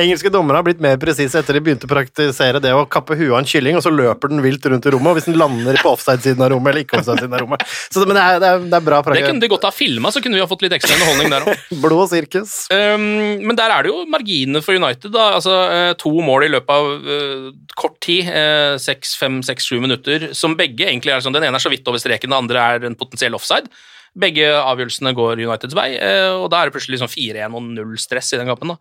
[0.03, 3.31] Engelske dommere har blitt mer presise etter de begynte å praktisere det å kappe huet
[3.31, 5.79] av en kylling, og så løper den vilt rundt i rommet, og hvis den lander
[5.79, 7.63] på offside-siden av rommet eller ikke offside-siden av rommet.
[7.87, 10.11] Så, men det er, det er, det er bra Det kunne de godt ha filma,
[10.11, 11.61] så kunne vi ha fått litt ekstra underholdning der òg.
[11.83, 12.53] Blod og sirkus.
[12.73, 15.11] Um, men der er det jo marginene for United.
[15.13, 19.69] da, altså eh, To mål i løpet av uh, kort tid, eh, seks, fem, seks,
[19.69, 22.39] sju minutter, som begge egentlig er sånn Den ene er så vidt over streken, den
[22.39, 23.71] andre er en potensiell offside.
[24.19, 27.95] Begge avgjørelsene går Uniteds vei, uh, og da er det plutselig liksom 4-1 og null
[28.01, 28.75] stress i den kampen.
[28.75, 28.79] da.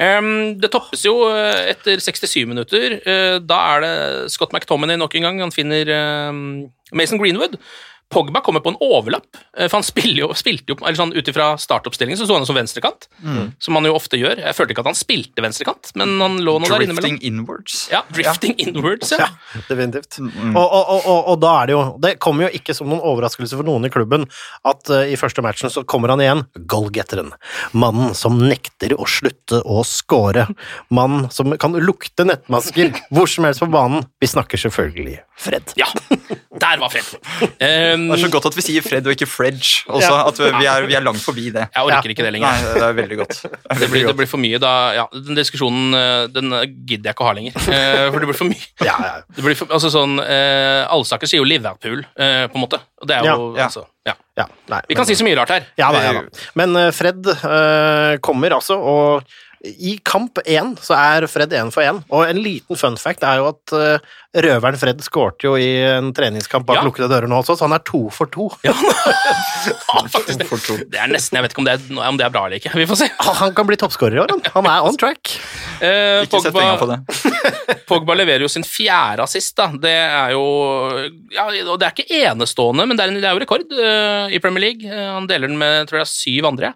[0.00, 3.00] Um, det toppes jo etter 67 minutter.
[3.04, 3.94] Uh, da er det
[4.32, 5.40] Scott McTominay nok en gang.
[5.44, 5.90] Han finner
[6.30, 7.58] um, Mason Greenwood.
[8.10, 11.28] Pogba kommer på en overlapp, eh, for han spilte jo, spilte jo eller sånn Ut
[11.30, 13.06] ifra startoppstillingen så sto han som venstrekant,
[13.62, 14.40] som han jo ofte gjør.
[14.42, 17.02] Jeg følte ikke at han spilte venstrekant, men han lå nå der innimellom.
[17.02, 17.76] Drifting inwards.
[17.92, 19.28] Ja, drifting inwards, ja.
[19.28, 20.18] Ja, definitivt.
[20.20, 23.02] Og, og, og, og, og da er det jo Det kommer jo ikke som noen
[23.04, 24.26] overraskelse for noen i klubben
[24.66, 27.32] at uh, i første matchen så kommer han igjen, goalgetteren.
[27.76, 30.46] Mannen som nekter å slutte å score.
[30.94, 34.06] Mannen som kan lukte nettmasker hvor som helst på banen.
[34.20, 35.72] Vi snakker selvfølgelig Fred.
[35.80, 35.86] Ja,
[36.60, 37.08] der var Fred.
[37.40, 39.82] Um, Det er så godt at vi sier Fred og ikke Fredge.
[39.88, 40.26] Også, Ja.
[40.28, 41.66] at vi er, vi er langt forbi det.
[41.74, 42.66] jeg orker ikke det Nei, lenger.
[42.76, 43.36] det er veldig godt.
[43.42, 46.52] Det er Det blir, blir, det blir for mye da Ja, den diskusjonen eh, den
[46.56, 47.56] eh, gidder jeg ikke å ha lenger.
[47.64, 48.68] Uh, For det blir for mye.
[48.90, 49.12] Ja, ja.
[49.36, 52.80] Det blir for, altså sånn uh, Allsaker sier jo Liverpool, uh, på en måte.
[53.00, 53.68] Og det er jo Ja, ja.
[53.70, 54.14] altså Ja.
[54.40, 55.68] ja nei, Vi kan si så mye rart her.
[55.80, 56.26] Ja da, ja da.
[56.58, 59.24] Men Fred eh, kommer altså, og
[59.60, 61.98] i kamp én så er Fred én for én.
[62.08, 66.14] Og en liten fun fact er jo at uh, røveren Fred skårte jo i en
[66.16, 66.84] treningskamp bak Ja.
[66.86, 68.46] lukkede dører nå også, så han er to for to.
[68.64, 68.72] Ja,
[70.14, 70.78] faktisk det.
[70.94, 72.72] det er nesten Jeg vet ikke om det, er, om det er bra eller ikke.
[72.80, 73.10] Vi får se.
[73.42, 74.42] Han kan bli toppskårer i år, han.
[74.56, 75.34] Han er on track.
[75.84, 77.00] Eh, Ikke sett penger på det.
[77.90, 79.52] Pogba leverer jo sin fjerde assist.
[79.60, 79.68] da.
[79.76, 80.44] Det er jo
[81.36, 84.30] ja, og Det er ikke enestående, men det er, en, det er jo rekord uh,
[84.32, 84.88] i Premier League.
[84.88, 86.72] Han deler den med tror jeg, syv andre.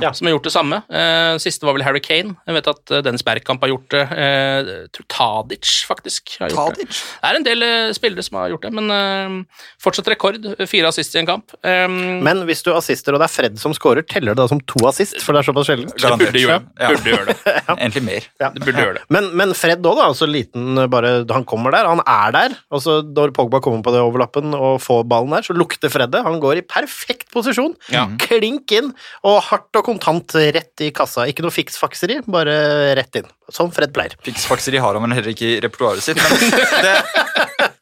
[0.00, 0.12] Ja.
[0.16, 0.78] som har gjort det samme.
[0.88, 2.36] Eh, siste var vel Harry Kane.
[2.46, 4.02] Jeg vet at uh, Dennis Bergkamp har gjort det.
[4.24, 6.36] Eh, tror Tadic, faktisk.
[6.40, 6.88] har gjort Tadic?
[6.88, 7.20] Det.
[7.22, 9.46] det er en del uh, spillere som har gjort det, men
[9.82, 10.46] fortsatt rekord.
[10.68, 11.54] Fire assist i en kamp.
[11.64, 14.60] Um, men hvis du assister, og det er Fred som scorer, teller det da som
[14.70, 15.18] to assist?
[15.22, 15.92] For det er såpass sjelden?
[15.92, 16.92] Det burde gjøre, ja.
[16.92, 17.36] burde gjøre det.
[17.68, 17.76] ja.
[17.76, 18.28] Egentlig mer.
[18.42, 18.52] Ja.
[18.54, 19.04] Det burde gjøre det.
[19.12, 20.08] Men, men Fred òg, da.
[20.12, 22.56] Altså liten bare Han kommer der, han er der.
[22.72, 26.12] Og så når Pogba kommer på det overlappen og får ballen der, så lukter Fred
[26.14, 26.24] det.
[26.26, 27.74] Han går i perfekt posisjon.
[27.92, 28.06] Ja.
[28.22, 28.92] Klink inn,
[29.26, 31.26] og hardt og kontant rett i kassa.
[31.30, 32.54] Ikke noe fiksfakseri, bare
[32.98, 33.28] rett inn.
[33.52, 34.14] Som Fred pleier.
[34.24, 36.20] Fiksfakseri har han vel heller ikke i repertoaret sitt.
[36.22, 36.54] Men
[36.86, 36.94] det,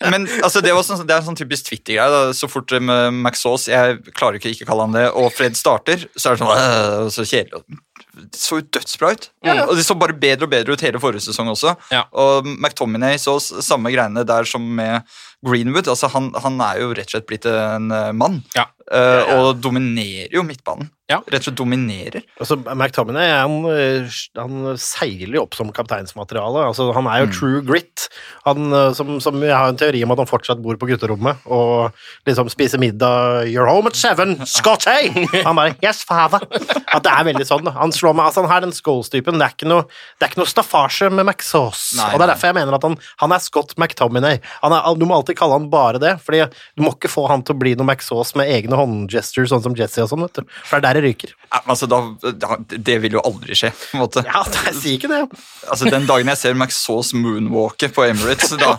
[0.09, 2.33] men altså, det, sånn, det, er en sånn typisk Twitter-greie.
[2.37, 5.07] Så fort med McSauce Jeg klarer ikke å ikke kalle han det.
[5.21, 7.81] Og Fred starter, så er det sånn øh, så kjedelig.
[8.21, 9.29] Det så jo dødsbra ut.
[9.47, 9.67] Ja, ja.
[9.69, 11.77] Og det så bare bedre og bedre ut hele forrige sesong også.
[11.93, 12.05] Ja.
[12.11, 15.07] Og McTominay så samme greiene der som med
[15.47, 15.89] Greenwood.
[15.89, 18.43] altså Han, han er jo rett og slett blitt en uh, mann.
[18.91, 20.91] Uh, og dominerer jo midtbanen.
[21.11, 22.23] Rett og slett dominerer.
[22.39, 26.69] Altså, McTominay han, eh, han seiler jo opp som kapteinsmateriale.
[26.69, 27.33] Altså, han er jo mm.
[27.35, 28.05] true grit.
[28.47, 31.97] Han, som, som, Jeg har en teori om at han fortsatt bor på gutterommet og
[32.29, 35.11] liksom spiser middag 'You're home at seven, Scotty!'
[35.43, 36.47] Han bare 'Yes, father'.
[36.95, 37.67] At det er veldig sånn.
[37.75, 39.39] Han slår meg, altså Han har den Scholes-typen.
[39.41, 41.99] Det er ikke noe, det er ikke noe staffasje med McSauce.
[41.99, 44.39] Og det er derfor jeg mener at han, han er Scott McTominay.
[44.63, 46.47] Er, du må alltid kalle han bare det, Fordi
[46.79, 49.77] du må ikke få han til å bli noe McSauce med egne håndgestures, sånn som
[49.79, 50.27] Jesse og sånn.
[50.27, 50.59] vet du.
[50.67, 51.35] For det er der det ryker.
[51.51, 52.01] Ja, altså, da,
[52.43, 53.73] da, det vil jo aldri skje.
[53.75, 54.25] på en måte.
[54.27, 55.23] Ja, jeg sier ikke det.
[55.69, 58.77] Altså, Den dagen jeg ser McSauce moonwalke på Emirates, da,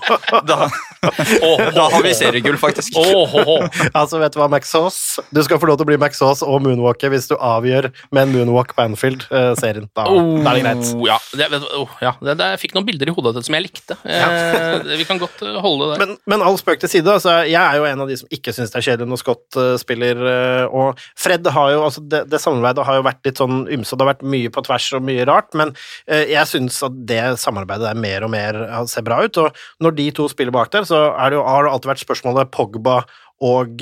[0.47, 0.69] da,
[1.77, 2.95] da har vi seriegull, faktisk.
[2.97, 5.23] altså, vet du hva, McSauce?
[5.33, 8.35] Du skal få lov til å bli McSauce og moonwalke hvis du avgjør med en
[8.35, 9.89] moonwalk på Anfield-serien.
[9.97, 10.93] Da, oh, da, er det greit.
[11.07, 12.15] Ja, det, oh, ja.
[12.21, 13.97] Det, det, jeg fikk noen bilder i hodet av det som jeg likte.
[14.05, 16.05] Eh, vi kan godt eh, holde det der.
[16.05, 18.53] Men, men all spøk til side, altså, jeg er jo en av de som ikke
[18.55, 19.90] syns det er kjedelig når Scott uh, spiller,
[20.21, 23.97] uh, og Fred har jo altså det, det, samarbeidet har jo vært litt sånn ymse,
[23.97, 27.21] det har vært mye på tvers og mye rart, men uh, jeg syns at det
[27.41, 30.87] samarbeidet der mer og mer ser bra ut, og når de to spiller bak der,
[30.87, 33.01] så det jo, har det alltid vært spørsmålet Pogba
[33.41, 33.81] og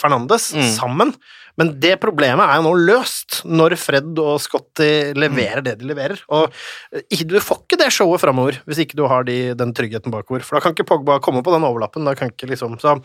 [0.00, 0.70] Fernandes mm.
[0.74, 1.12] sammen.
[1.56, 6.20] Men det problemet er jo nå løst når Fred og Scotty leverer det de leverer.
[6.32, 6.52] Og
[6.92, 10.44] eh, du får ikke det showet framover hvis ikke du har de, den tryggheten bakover.
[10.44, 12.06] For da kan ikke Pogba komme på den overlappen.
[12.08, 12.98] Da kan ikke liksom, så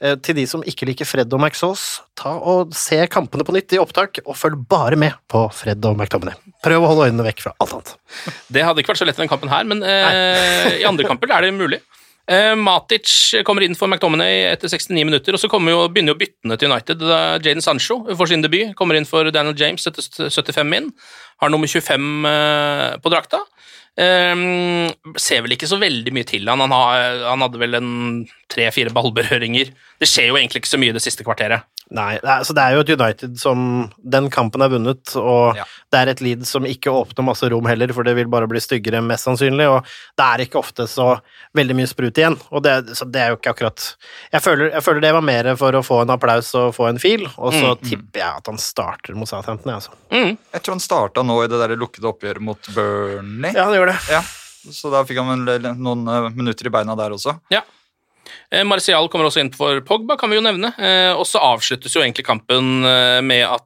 [0.00, 3.76] eh, til de som ikke liker Fred og McSauce, ta og se kampene på nytt
[3.76, 6.38] i opptak, og følg bare med på Fred og McTominay.
[6.64, 7.94] Prøv å holde øynene vekk fra alt annet.
[8.48, 11.36] Det hadde ikke vært så lett i den kampen her, men eh, i andre kamper
[11.36, 11.82] er det mulig.
[12.28, 13.08] Uh, Matic
[13.48, 17.04] kommer inn for McTominay etter 69 minutter, og så jo, begynner jo byttene til United.
[17.40, 20.90] Jaden Sancho får sin debut, kommer inn for Daniel James etter 75 min.
[21.40, 23.40] Har nummer 25 uh, eh, på drakta.
[23.98, 26.60] Um, ser vel ikke så veldig mye til han.
[26.62, 27.90] Han, har, han hadde vel en
[28.52, 29.72] tre-fire ballberøringer.
[29.98, 31.66] Det skjer jo egentlig ikke så mye det siste kvarteret.
[31.94, 33.60] Nei, altså det er jo et United som
[33.96, 35.64] Den kampen er vunnet, og ja.
[35.88, 38.60] det er et Leeds som ikke åpner masse rom heller, for det vil bare bli
[38.60, 41.14] styggere, mest sannsynlig, og det er ikke ofte så
[41.56, 43.86] veldig mye sprut igjen, og det, så det er jo ikke akkurat
[44.34, 47.00] jeg føler, jeg føler, det var mer for å få en applaus og få en
[47.00, 47.86] fil, og så mm.
[47.86, 49.96] tipper jeg at han starter mot Southampton, jeg, altså.
[50.12, 50.36] Mm.
[50.58, 53.54] Jeg tror han starta nå i det der lukkede oppgjøret mot Burnley.
[53.54, 54.18] Ja, han gjorde det.
[54.18, 54.22] Ja.
[54.74, 57.38] Så da fikk han vel noen eh, minutter i beina der også.
[57.52, 57.62] Ja.
[58.50, 60.72] Eh, Martial kommer også inn for Pogba, kan vi jo nevne.
[60.76, 63.64] Eh, og så avsluttes jo egentlig kampen eh, med at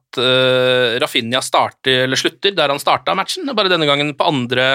[1.01, 4.67] Rafinha starter, eller slutter der han starta matchen, bare denne gangen på andre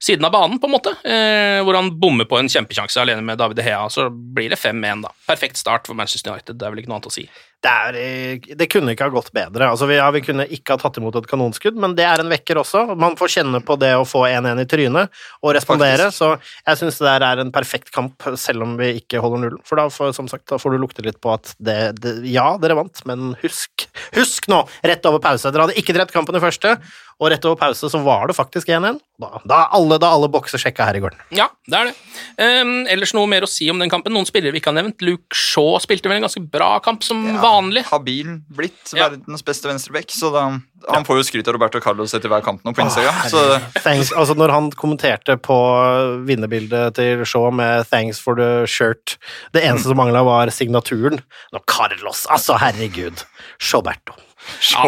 [0.00, 0.92] siden av banen, på en måte,
[1.66, 3.82] hvor han bommer på en kjempekjanse alene med David Hea.
[3.92, 5.10] Så blir det 5-1, da.
[5.26, 7.26] Perfekt start for Manchester United, det er vel ikke noe annet å si
[7.60, 9.68] det, er, eh, det, kunne ikke ha gått bedre.
[9.68, 12.30] Altså, vi, ja, vi, kunne ikke ha tatt imot et kanonskudd, men det er en
[12.32, 12.86] vekker også.
[13.00, 16.08] Man får kjenne på det å få 1-1 i trynet og respondere.
[16.08, 16.22] Faktisk.
[16.22, 19.60] Så jeg syns det der er en perfekt kamp, selv om vi ikke holder nullen.
[19.68, 22.54] For da får, som sagt, da får du lukte litt på at det, det, Ja,
[22.60, 25.50] dere vant, men husk Husk nå, rett over pause!
[25.52, 26.72] Dere hadde ikke drept kampen i første,
[27.20, 28.98] og rett over pause så var det faktisk 1-1.
[29.20, 31.20] Da, da, alle, da alle bokser sjekka her i gården.
[31.36, 31.94] Ja, det er det.
[32.40, 34.14] Um, ellers noe mer å si om den kampen.
[34.16, 35.04] Noen spillere vi ikke har nevnt.
[35.04, 37.36] Luke Shaw spilte vel en ganske bra kamp som ja.
[37.42, 37.84] var vanlig.
[37.90, 39.08] Habil blitt ja.
[39.08, 40.44] verdens beste venstreback, så da,
[40.88, 43.20] han får jo skryt av Roberto Carlos etter hver kamp nå på Instagram.
[43.36, 45.58] Oh, altså Når han kommenterte på
[46.28, 49.18] vinnerbildet til Shaw med 'thanks for the shirt',
[49.52, 49.92] det eneste mm.
[49.92, 51.20] som mangla, var signaturen.
[51.52, 53.26] Nå, Carlos, altså, herregud.
[53.58, 54.16] Shawberto.
[54.70, 54.82] Ja,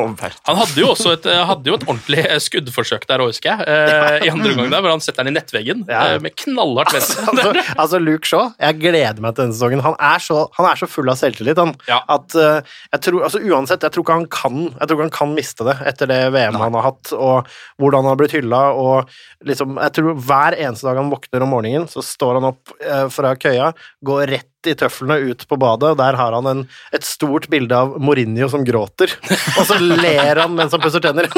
[0.47, 3.67] han hadde jo også et, hadde jo et ordentlig skuddforsøk der, husker jeg.
[3.69, 5.85] Eh, I andre omgang der, hvor han setter den i nettveggen.
[5.89, 7.25] Eh, med knallhardt venstre.
[7.33, 9.83] Altså, altså, Luke Shaw, jeg gleder meg til denne sesongen.
[9.85, 12.01] Han er så, han er så full av selvtillit han, ja.
[12.13, 15.35] at jeg tror, altså Uansett, jeg tror, ikke han kan, jeg tror ikke han kan
[15.37, 16.63] miste det etter det VM Nei.
[16.65, 18.63] han har hatt, og hvordan han har blitt hylla.
[18.77, 19.11] og
[19.49, 22.75] liksom, jeg tror Hver eneste dag han våkner om morgenen, så står han opp
[23.15, 23.73] fra køya,
[24.05, 26.63] går rett i tøflene ut på badet, og der har han en,
[26.95, 29.13] et stort bilde av Mourinho som gråter.
[29.59, 31.29] Og så ler han mens han pusser tenner.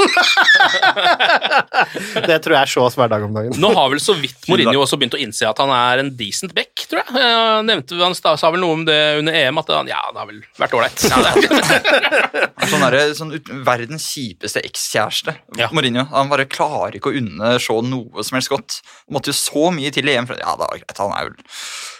[2.28, 3.56] det tror jeg er Shaws hverdag om dagen.
[3.60, 6.54] Nå har vel så vidt Mourinho også begynt å innse at han er en decent
[6.56, 7.14] back, tror jeg.
[7.14, 10.30] Han, nevnte, han sa vel noe om det under EM, at han, ja, det har
[10.30, 11.06] vel vært ålreit.
[11.08, 13.34] Ja, sånn, der, sånn
[13.66, 15.36] verdens kjipeste ekskjæreste.
[15.60, 15.70] Ja.
[15.74, 16.06] Mourinho.
[16.12, 18.80] Han bare klarer ikke å unne Shaw noe som helst godt.
[19.12, 20.28] Måtte jo så mye til i EM.
[20.28, 21.40] For, ja, var greit, han er vel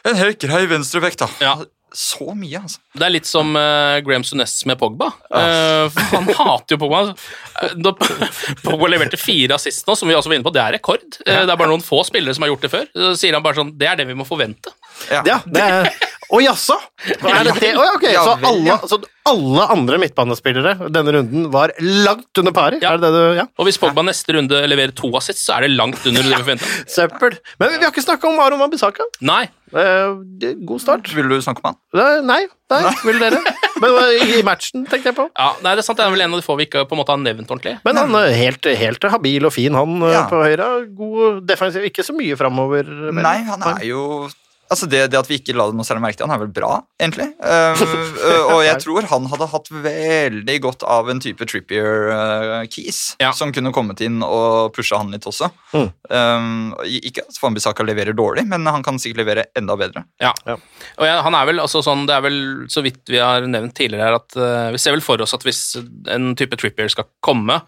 [0.05, 0.65] en helt grei
[1.15, 1.45] venstrebekk, da.
[1.45, 2.81] Ja så mye, altså.
[2.99, 5.13] Det er litt som uh, Graham Sunes med Pogba.
[5.31, 7.15] Uh, han hater jo Pogba.
[7.63, 7.93] Eh, da
[8.65, 11.07] Pogba leverte fire assist nå, som vi også var inne på, det er rekord.
[11.23, 12.91] Uh, det er bare noen få spillere som har gjort det før.
[12.91, 14.75] Så sier han bare sånn Det er det vi må forvente.
[15.07, 15.93] Ja, ja det er
[16.33, 16.77] Å jaså?
[17.05, 17.51] Er.
[17.53, 22.85] Så alle, så alle andre midtbanespillere denne runden var langt under paret?
[22.85, 22.95] Ja.
[23.01, 23.47] Det det ja.
[23.59, 26.41] Og hvis Pogba neste runde leverer to assist, så er det langt under det vi
[26.41, 26.71] forventa.
[26.91, 27.39] Søppel.
[27.61, 29.07] Men vi har ikke snakka om Aron Wambisaka.
[29.25, 29.47] Nei.
[29.75, 30.21] Uh,
[30.69, 31.09] god start.
[31.17, 31.79] Vil du snakke om han?
[31.99, 32.93] Nei, nei, nei.
[33.03, 33.41] vil dere?
[33.83, 35.27] Men i matchen, tenkte jeg på.
[35.35, 36.95] Ja, nei, det er sant, det er vel en av de få vi ikke på
[36.95, 37.75] en måte har nevnt ordentlig.
[37.87, 40.25] Men han er helt, helt habil og fin, han ja.
[40.31, 40.71] på høyre.
[40.95, 42.89] God defensiv, ikke så mye framover.
[43.19, 44.05] Nei, han er jo
[44.75, 46.55] Altså det, det, at vi ikke la det noe særlig merke til, han er vel
[46.55, 47.31] bra, egentlig.
[48.25, 53.33] Uh, og jeg tror han hadde hatt veldig godt av en type Trippier-keys, uh, ja.
[53.37, 55.51] som kunne kommet inn og pusha han litt også.
[55.75, 55.91] Mm.
[56.09, 60.07] Um, ikke at Fambisaka leverer dårlig, men han kan sikkert levere enda bedre.
[60.23, 60.57] Ja, ja.
[60.57, 62.41] og jeg, han er vel altså sånn, Det er vel
[62.73, 65.45] så vidt vi har nevnt tidligere her, at uh, vi ser vel for oss at
[65.45, 65.63] hvis
[66.15, 67.61] en type Trippier skal komme,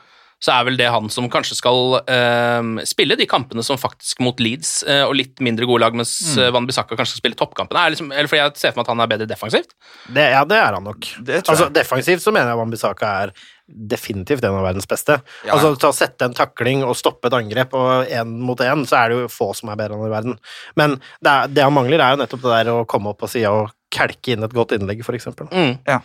[0.42, 4.40] så er vel det han som kanskje skal eh, spille de kampene som faktisk mot
[4.42, 6.42] Leeds eh, og litt mindre gode lag, mens mm.
[6.44, 7.86] Eh, Van Bissaka kanskje skal spille toppkampene.
[7.94, 9.72] Liksom, eller fordi jeg ser for meg at han er bedre defensivt?
[10.12, 11.08] Det, ja, det er han nok.
[11.38, 13.34] Altså, defensivt så mener jeg Van Bissaka er
[13.66, 15.18] definitivt en av verdens beste.
[15.46, 15.56] Ja.
[15.56, 19.00] Altså Til å sette en takling og stoppe et angrep og én mot én, så
[19.00, 20.38] er det jo få som er bedre enn i verden.
[20.78, 23.32] Men det, er, det, han mangler, er jo nettopp det der å komme opp på
[23.32, 25.48] sida og kelke inn et godt innlegg, for eksempel.
[25.50, 25.78] Mm.
[25.88, 26.02] Ja.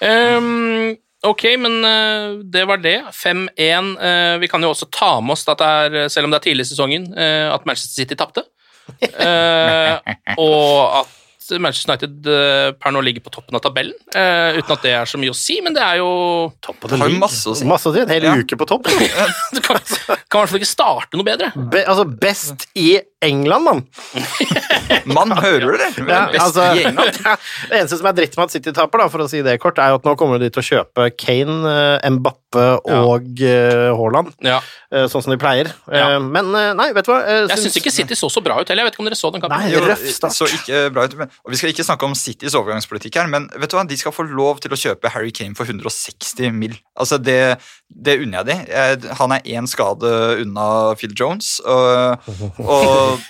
[0.00, 0.94] Um,
[1.26, 2.96] Ok, men uh, det var det.
[3.12, 3.50] 5-1.
[3.52, 6.40] Uh, eh, vi kan jo også ta med oss at det er, selv om det
[6.40, 8.46] er tidlig i sesongen, uh, at Manchester City tapte.
[10.40, 11.10] og at
[11.58, 12.30] Manchester United
[12.80, 13.96] per nå ligger på toppen av tabellen.
[14.10, 16.10] uten at det er så mye å si, men det er jo
[16.64, 17.66] Topp det har masse å si.
[17.68, 18.02] Masse å si.
[18.02, 18.34] En hel ja.
[18.36, 18.88] uke på topp.
[19.54, 19.78] du kan,
[20.30, 21.52] kan i hvert fall ikke starte noe bedre.
[21.56, 22.92] Be, altså, best i
[23.24, 23.82] England, mann.
[25.16, 25.90] mann, hører du det?
[26.08, 29.42] Ja, altså, det eneste som er dritt med at City taper, da, for å si
[29.44, 31.74] det kort, er jo at nå kommer de til å kjøpe Kane,
[32.16, 33.92] Mbappe og ja.
[33.98, 34.56] Haaland, ja.
[35.12, 35.68] sånn som de pleier.
[35.92, 36.16] Ja.
[36.22, 37.20] Men nei, vet du hva?
[37.44, 38.86] Jeg syns ikke City så så bra ut heller.
[38.86, 39.68] Jeg vet ikke om dere så den kampen.
[39.68, 40.36] Nei, røff start.
[40.38, 43.48] Så ikke bra ut, men, og Vi skal ikke snakke om Citys overgangspolitikk her, men
[43.56, 43.86] vet du hva?
[43.88, 46.76] de skal få lov til å kjøpe Harry Kane for 160 mill.
[47.00, 47.56] Altså, det,
[47.88, 49.10] det unner jeg de.
[49.18, 50.10] Han er én skade
[50.44, 50.66] unna
[51.00, 51.58] Phil Jones.
[51.64, 52.28] og,
[52.60, 53.24] og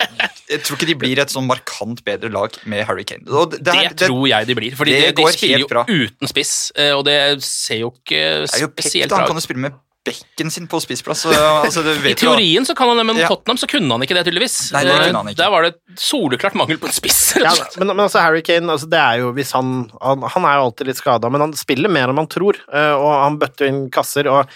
[0.51, 3.23] jeg tror ikke de blir et sånn markant bedre lag med Harry Kane.
[3.23, 6.91] Det, det, det, tror jeg de blir, for de, de spiller jo uten spiss, eh,
[6.97, 9.23] og det ser jo ikke spesielt bra ut.
[9.23, 11.25] Han kan jo spille med bekken sin på spissplass.
[11.29, 13.29] Altså, I teorien så kan han det, men ja.
[13.29, 14.57] Tottenham så kunne han ikke det, tydeligvis.
[14.73, 15.41] Nei, det kunne han ikke.
[15.43, 17.21] Der var det soleklart mangel på en spiss.
[17.41, 20.57] Ja, men, men, altså Harry Kane, altså, det er jo hvis han, han, han er
[20.57, 23.69] jo alltid litt skada, men han spiller mer enn man tror, eh, og han bøtter
[23.69, 24.29] inn kasser.
[24.31, 24.49] og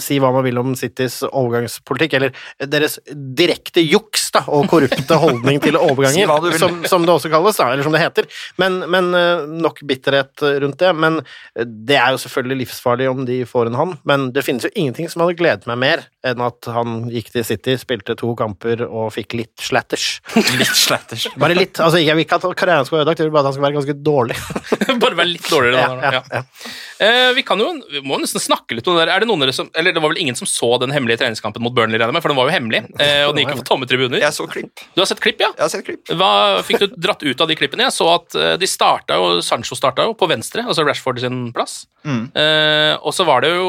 [0.00, 5.60] si hva man vil om Citys overgangspolitikk, eller deres direkte juks da, og korrupte holdning
[5.62, 8.28] til overganger, si som, som, det også kalles, da, eller som det heter.
[8.62, 10.92] Men, men, eh, nok bitterhet rundt det.
[10.96, 11.20] Men
[11.58, 15.08] det er jo selvfølgelig livsfarlig om de får en han, men det finnes jo ingenting
[15.08, 19.08] som hadde gledet meg mer enn at han gikk til City, spilte to kamper og
[19.14, 20.20] fikk litt slatters.
[20.60, 21.26] litt slatters.
[21.40, 21.80] Bare litt.
[21.82, 23.66] altså Jeg vil ikke at karrieren skal være ødelagt, jeg vil bare at han skal
[23.66, 24.36] være ganske dårlig.
[25.02, 26.12] bare være litt dårligere, da.
[26.12, 26.72] Ja, ja, ja.
[27.02, 29.14] Eh, vi kan jo vi må nesten snakke litt om det der.
[29.16, 31.18] Er det noen av dere som Eller det var vel ingen som så den hemmelige
[31.24, 33.88] treningskampen mot Burnley, for den var jo hemmelig, eh, og den gikk jo for tomme
[33.90, 34.20] tribuner.
[34.22, 34.84] Jeg så klipp.
[34.94, 35.50] Du har sett klipp, ja?
[35.56, 36.12] Jeg har sett klipp.
[36.18, 37.88] Hva fikk du dratt ut av de klippene?
[37.88, 41.48] Jeg så at eh, de starta jo, Sancho starta jo på venstre, altså Rashford sin
[41.56, 41.82] plass.
[42.06, 42.24] Mm.
[42.38, 43.68] Eh, og så var det jo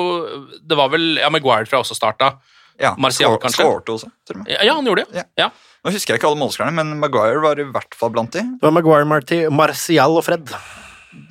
[0.74, 2.34] Det var vel Ja, Maguire tror jeg også starta.
[2.82, 3.62] Ja, Martial, kanskje.
[3.62, 4.58] Skårte også, tror jeg.
[4.66, 5.22] Ja, han gjorde det.
[5.22, 5.28] Ja.
[5.46, 5.50] ja.
[5.84, 8.42] Nå husker jeg ikke alle målskårerne, men Maguire var i hvert fall blant de.
[8.42, 10.50] Det var Maguire, Marti, Martial og Fred.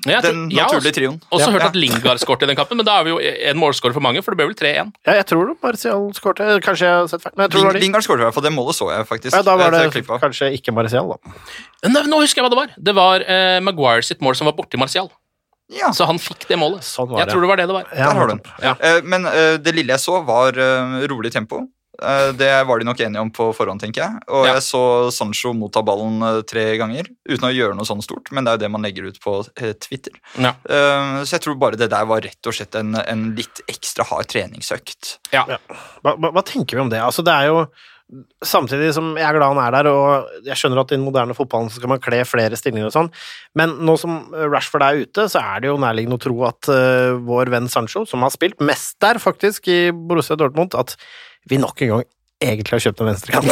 [0.06, 1.16] Ja, den naturlige trioen.
[1.18, 3.12] Jeg har også, også hørt at Lingard skårte i den kampen, men da er vi
[3.14, 4.92] jo en målskårer for mange, for det ble vel 3-1.
[5.06, 6.48] Ja, jeg tror Martial skårte.
[6.62, 7.34] Kanskje jeg har sett feil.
[7.56, 9.34] Ling, Lingard skårte i hvert fall, det målet så jeg faktisk.
[9.34, 11.34] Ja, Da var det kanskje ikke Martial, da.
[11.88, 12.76] Nå, nå, husker jeg hva det var.
[12.90, 15.10] Det var uh, Maguire sitt mål som var borti Martial.
[15.72, 15.92] Ja.
[15.96, 16.84] Så han fikk det målet.
[16.86, 17.92] Sånn jeg tror det var det det var.
[17.92, 18.42] Der har du den.
[18.62, 18.74] Ja.
[18.78, 20.58] Uh, men uh, det lille jeg så, var
[21.08, 21.64] rolig tempo.
[22.02, 24.22] Eh, det var de nok enige om på forhånd, tenker jeg.
[24.32, 24.56] Og ja.
[24.56, 24.82] jeg så
[25.14, 28.58] Sancho motta ballen eh, tre ganger uten å gjøre noe sånn stort, men det er
[28.58, 30.16] jo det man legger ut på eh, Twitter.
[30.40, 30.54] Ja.
[31.22, 34.30] Så jeg tror bare det der var rett og slett en, en litt ekstra hard
[34.32, 35.16] treningsøkt.
[35.34, 35.44] Ja.
[36.02, 37.02] Hva, hva, tenker vi om det?
[37.02, 37.64] Altså, det er jo
[38.44, 41.36] Samtidig som jeg er glad han er der, og jeg skjønner at i den moderne
[41.36, 43.08] fotballen så skal man kle flere stillinger og sånn,
[43.56, 44.18] men nå som
[44.52, 48.04] Rashford er ute, så er det jo nærliggende å tro at uh, vår venn Sancho,
[48.08, 50.98] som har spilt mest der faktisk i Borussia Dortmund, at
[51.48, 52.10] vi nok en gang
[52.42, 53.46] egentlig har kjøpt en venstrekant.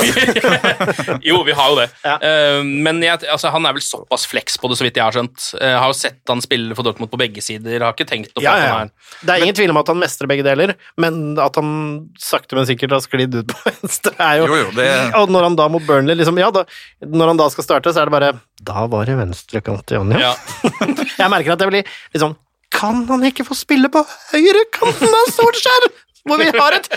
[1.28, 1.86] jo, vi har jo det.
[2.04, 2.16] Ja.
[2.22, 5.16] Uh, men jeg, altså, han er vel såpass flex på det, så vidt jeg har
[5.16, 5.46] skjønt.
[5.56, 7.84] Jeg uh, har jo sett han spille for Dortmund på begge sider.
[7.84, 8.74] Har ikke tenkt noe ja, ja.
[8.76, 11.58] han er Det er ingen men, tvil om at han mestrer begge deler, men at
[11.60, 11.72] han
[12.20, 14.90] sakte, men sikkert har sklidd ut på venstre, er jo, jo, jo det...
[15.20, 16.66] Og når han da mot Burnley liksom, ja, da,
[17.06, 18.30] Når han da skal starte, så er det bare
[18.66, 20.34] Da var det venstrekant igjen, ja.
[21.20, 22.38] jeg merker at jeg blir sånn
[22.70, 23.98] kan han ikke få spille på
[24.30, 25.88] høyrekanten av Solskjær?
[26.28, 26.88] hvor vi har et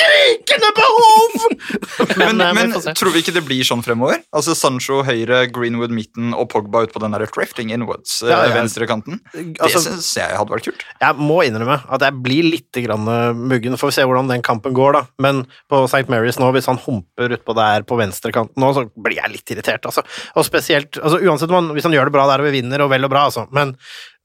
[0.00, 1.36] skrikende behov!
[2.20, 4.20] Men, men, men tror vi ikke det blir sånn fremover?
[4.34, 8.54] Altså Sancho høyre, Greenwood midten og Pogba ut på den der drifting inwards, ja, ja.
[8.56, 9.20] venstrekanten.
[9.32, 10.84] Altså, det syns jeg hadde vært kult.
[11.00, 13.06] Jeg må innrømme at jeg blir litt grann
[13.38, 13.78] muggen.
[13.80, 15.02] Får vi se hvordan den kampen går, da.
[15.22, 16.06] Men på St.
[16.12, 19.88] Mary's nå, hvis han humper utpå der på venstrekanten nå, så blir jeg litt irritert,
[19.88, 20.04] altså.
[20.36, 22.84] Og spesielt altså, Uansett om han, hvis han gjør det bra der og vi vinner,
[22.84, 23.46] og vel og bra, altså.
[23.54, 23.76] Men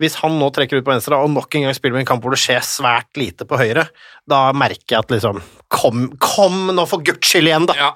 [0.01, 2.25] hvis han nå trekker ut på venstre og nok en gang spiller med en kamp
[2.25, 3.87] hvor det skjer svært lite på høyre,
[4.27, 5.39] da merker jeg at liksom
[5.73, 7.75] Kom, kom nå for guds skyld igjen, da!
[7.79, 7.93] Ja.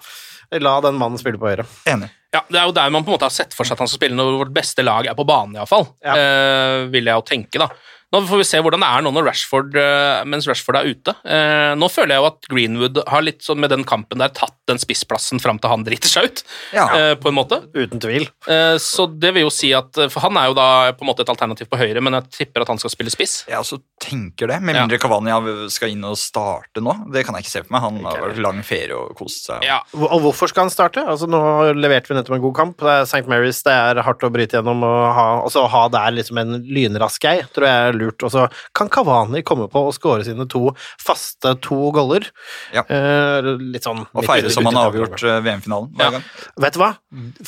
[0.64, 1.66] La den mannen spille på høyre.
[1.90, 2.10] Enig.
[2.34, 3.90] Ja, Det er jo der man på en måte har sett for seg at han
[3.90, 5.88] skal spille når vårt beste lag er på banen, iallfall.
[6.06, 6.14] Ja.
[6.18, 7.70] Eh, vil jeg jo tenke, da.
[8.10, 11.14] Nå får vi se hvordan det er nå når Rashford, eh, mens Rashford er ute.
[11.30, 14.56] Eh, nå føler jeg jo at Greenwood har litt sånn med den kampen der tatt
[14.70, 16.42] den spissplassen fram til han driter seg ut,
[16.74, 16.88] ja.
[16.96, 17.62] Eh, på en måte.
[17.78, 18.26] Uten tvil.
[18.82, 21.32] Så det vil jo si at For han er jo da på en måte et
[21.32, 23.44] alternativ på høyre, men jeg tipper at han skal spille spiss.
[23.50, 25.02] Jeg også tenker det, med mindre ja.
[25.02, 26.96] Cavani skal inn og starte nå.
[27.14, 27.86] Det kan jeg ikke se for meg.
[27.86, 29.66] Han har vært lang ferie og kost seg.
[29.68, 29.80] Ja.
[29.94, 31.04] Og hvorfor skal han starte?
[31.06, 31.42] Altså Nå
[31.78, 32.82] leverte vi nettopp en god kamp.
[32.82, 33.26] Det er St.
[33.30, 37.30] Mary's, det er hardt å bryte gjennom og ha, altså, ha der liksom en lynrask
[37.30, 38.24] ei, tror jeg lurt.
[38.26, 38.46] Og så
[38.76, 42.28] kan Kavani komme på å skåre sine to faste to goller.
[42.76, 42.86] Ja.
[42.86, 46.12] Eh, litt sånn Og feire som han har avgjort eh, VM-finalen hver ja.
[46.18, 46.28] gang.
[46.66, 46.92] Vet du hva?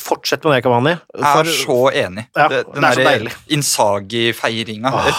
[0.00, 0.96] Fortsett med det, Kavani.
[1.12, 1.22] For...
[1.22, 2.26] Jeg er så enig.
[2.36, 4.92] Ja, det, den derre Insagi-feiringa.
[4.92, 5.10] Oh.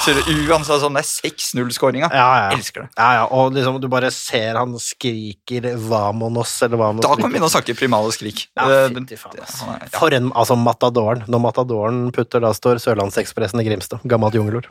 [0.50, 2.10] Uansett sånn det er 6-0-skåringa.
[2.14, 2.50] Ja, ja.
[2.58, 2.92] Elsker det.
[2.98, 3.26] Ja, ja.
[3.34, 7.54] Og liksom, du bare ser han skriker 'Vamonos' eller hva Da kan vi begynne å
[7.54, 8.48] snakke primale skrik.
[8.58, 9.90] Ja, fytti faen.
[9.94, 11.26] For en altså Matadoren.
[11.28, 14.04] Når Matadoren putter, da står Sørlandsekspressen i Grimstad.
[14.10, 14.70] Gammelt jungelord.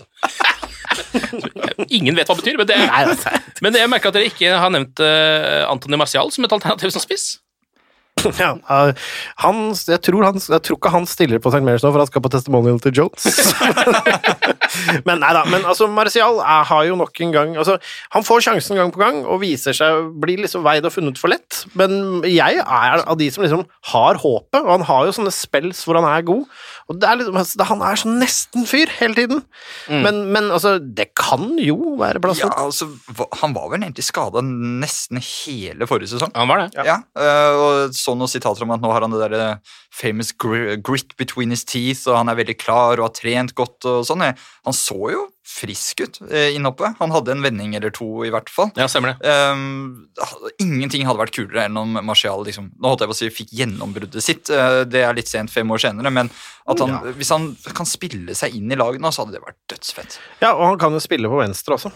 [1.92, 2.78] Ingen vet hva det betyr, men, det,
[3.64, 7.02] men jeg merker at dere ikke har nevnt Antony Anthony Marcial som et alternativ som
[7.02, 7.41] spiss.
[8.42, 8.52] Ja,
[9.42, 11.62] han, jeg, tror han, jeg tror ikke han stiller på St.
[11.64, 13.26] Mary's nå, for han skal på testimonial til Jones.
[15.06, 17.74] men nei da, men altså, Martial er, har jo nok en gang altså,
[18.14, 21.32] Han får sjansen gang på gang og viser seg blir liksom veid og funnet for
[21.32, 25.34] lett, men jeg er av de som liksom har håpet, og han har jo sånne
[25.34, 26.46] spells hvor han er god.
[26.90, 29.42] Og det er liksom, altså, Han er sånn nesten-fyr hele tiden.
[29.88, 30.02] Mm.
[30.04, 32.88] Men, men, altså, det kan jo være plass ja, altså,
[33.40, 36.32] Han var vel egentlig skada nesten hele forrige sesong.
[36.36, 36.68] Han var det.
[36.80, 39.76] Ja, ja uh, og så noen sitater om at nå har han det der eh,
[39.92, 44.06] famous grit between his teeth, og han er veldig klar og har trent godt og
[44.08, 44.24] sånn.
[44.66, 46.96] Han så jo frisk ut uh, innhoppet.
[47.00, 48.70] Han hadde en vending eller to, i hvert fall.
[48.78, 49.32] Ja, stemmer det.
[49.32, 50.06] Um,
[50.62, 53.56] ingenting hadde vært kulere enn om Martial liksom, nå holdt jeg på å si, fikk
[53.58, 54.52] gjennombruddet sitt.
[54.52, 56.30] Uh, det er litt sent fem år senere, men
[56.70, 57.02] han, ja.
[57.18, 60.18] hvis han kan spille seg inn i laget nå, så hadde det vært dødsfett.
[60.44, 61.92] Ja, og han kan jo spille på venstre også.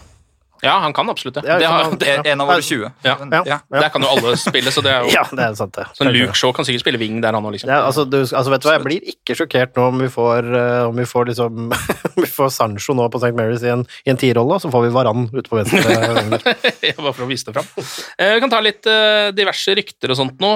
[0.65, 1.43] Ja, han kan absolutt det.
[1.45, 2.89] Ja, det, har, det er en av våre 20.
[3.05, 3.15] Ja.
[3.45, 3.57] Ja.
[3.69, 5.85] Der kan jo alle spille, så det er jo Ja, det er sant, det.
[5.97, 7.71] Så Luke Shaw kan sikkert spille wing der, han òg, liksom.
[7.73, 10.87] Altså, du, altså, vet du hva, jeg blir ikke sjokkert nå om vi får, uh,
[10.89, 11.69] om vi får liksom
[12.21, 13.33] vi får Sancho nå på St.
[13.37, 15.83] Mary's i en, i en tierrolle, og så får vi Varan ute på venstre.
[16.87, 17.69] ja, bare for å vise det fram.
[17.77, 20.55] Uh, vi kan ta litt uh, diverse rykter og sånt nå.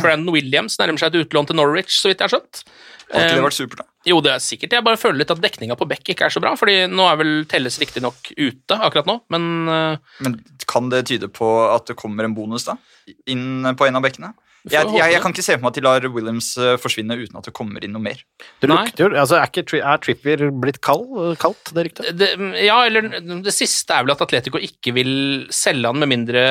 [0.00, 2.64] Brandon Williams nærmer seg et utlån til Norwich, så vidt jeg har skjønt.
[3.10, 3.86] Har ikke det vært supert, da?
[4.06, 4.74] Jo, det er sikkert.
[4.76, 6.54] Jeg bare føler litt at dekninga på Beck ikke er så bra.
[6.56, 10.14] fordi nå er vel Telles riktignok ute akkurat nå, men uh...
[10.24, 10.38] Men
[10.70, 12.78] kan det tyde på at det kommer en bonus, da?
[13.28, 14.32] Inn på en av bekkene?
[14.68, 17.38] Jeg, jeg, jeg, kan ikke se for meg at de lar Williams eh, forsvinne uten
[17.40, 18.18] at det kommer inn noe mer.
[18.60, 21.06] Det lukter jo, altså Er, ikke, er Trippier blitt kald,
[21.40, 22.24] kaldt, det ryktet?
[22.60, 23.08] Ja, eller
[23.44, 25.12] det siste er vel at Atletico ikke vil
[25.54, 26.44] selge han med mindre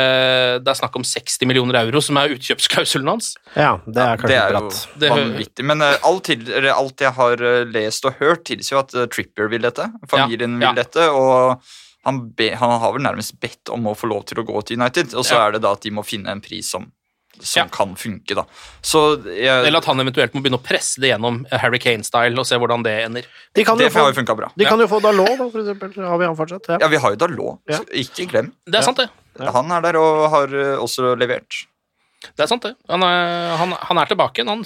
[0.64, 3.34] det er snakk om 60 millioner euro, som er utkjøpsklausulen hans.
[3.53, 4.64] Ja, det er kanskje ja,
[4.99, 5.66] det er jo vanvittig.
[5.70, 9.05] Men uh, alt, til, alt, jeg har uh, lest og hørt, tilsier jo at uh,
[9.12, 9.89] Trippier vil dette.
[10.10, 11.10] Familien ja, vil dette.
[11.14, 11.60] og
[12.07, 14.80] han, be, han, har vel nærmest bedt om å få lov til å gå til
[14.80, 16.88] United, og så er det da at de må finne en pris som
[17.40, 17.68] som ja.
[17.72, 18.36] kan funke.
[18.38, 18.46] da.
[18.84, 22.60] Jeg, Eller at han eventuelt må begynne å presse det gjennom Harry Kane-style og se
[22.60, 23.30] hvordan det ender.
[23.56, 24.52] De det få, har jo funka bra.
[24.60, 25.96] De kan jo få Dalot, da, for eksempel.
[26.04, 26.72] Har vi han fortsatt?
[26.76, 27.80] Ja, ja vi har jo Dalot.
[28.04, 28.54] Ikke glem.
[28.68, 29.10] Det er sant, det.
[29.40, 31.64] Han er der og har eh, også levert.
[32.36, 32.76] Det er sant, det.
[32.92, 34.44] Han er, han, han er tilbake.
[34.48, 34.66] Han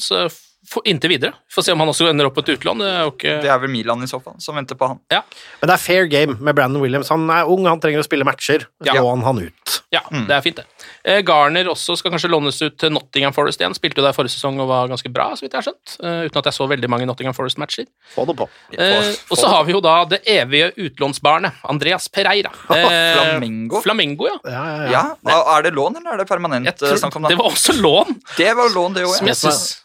[0.86, 1.34] inntil videre.
[1.52, 2.82] Får se om han også ender opp på et utlån.
[2.82, 3.36] Det er, ikke...
[3.44, 5.02] det er vel Milan i så fall som venter på han.
[5.14, 5.22] Ja.
[5.62, 7.12] Men det er fair game med Brandon Williams.
[7.14, 8.68] Han er ung, han trenger å spille matcher.
[8.86, 8.96] Ja.
[8.96, 9.80] Slå han han ut.
[9.94, 10.26] Ja, mm.
[10.30, 10.66] det er fint, det.
[11.04, 13.76] Eh, Garner også skal kanskje lånes ut til Nottingham Forest igjen.
[13.76, 15.96] Spilte jo der forrige sesong og var ganske bra, så vidt jeg har skjønt.
[16.00, 17.88] Eh, uten at jeg så veldig mange Nottingham Forest-matcher.
[18.14, 18.48] Få det på.
[18.78, 22.54] Eh, og så har vi jo da det evige utlånsbarnet, Andreas Pereira.
[22.84, 23.80] Eh, Flamengo?
[23.82, 24.36] Flamengo, ja.
[24.50, 25.02] Ja, ja, ja.
[25.30, 26.66] Ja, Er det lån, eller er det permanent?
[26.68, 28.18] Jeg tror, det var også lån.
[28.38, 29.30] Det var lån, det òg.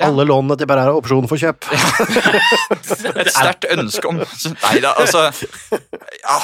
[0.05, 1.69] Alle lånene til Pereira er opsjon for kjøp.
[3.23, 6.39] Et sterkt ønske om Nei da, altså ja,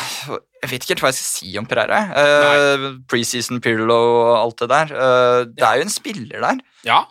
[0.64, 1.98] Jeg vet ikke helt hva jeg skal si om Pereira.
[2.16, 4.94] Uh, Preseason Pirlo og alt det der.
[4.96, 7.02] Uh, det er jo en spiller der, Ja.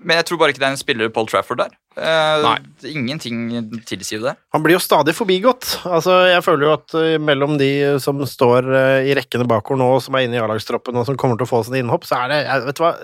[0.00, 1.74] men jeg tror bare ikke det er en spiller Paul Trafford der.
[1.92, 2.54] Uh, Nei.
[2.88, 3.50] Ingenting
[3.84, 4.32] tilsier det.
[4.56, 5.74] Han blir jo stadig forbigått.
[5.84, 7.68] Altså, jeg føler jo at eh, mellom de
[8.00, 11.36] som står eh, i rekkene bakover nå, som er inne i A-lagstroppen og som kommer
[11.36, 12.94] til å få sine innhopp, så er det jeg, Vet du hva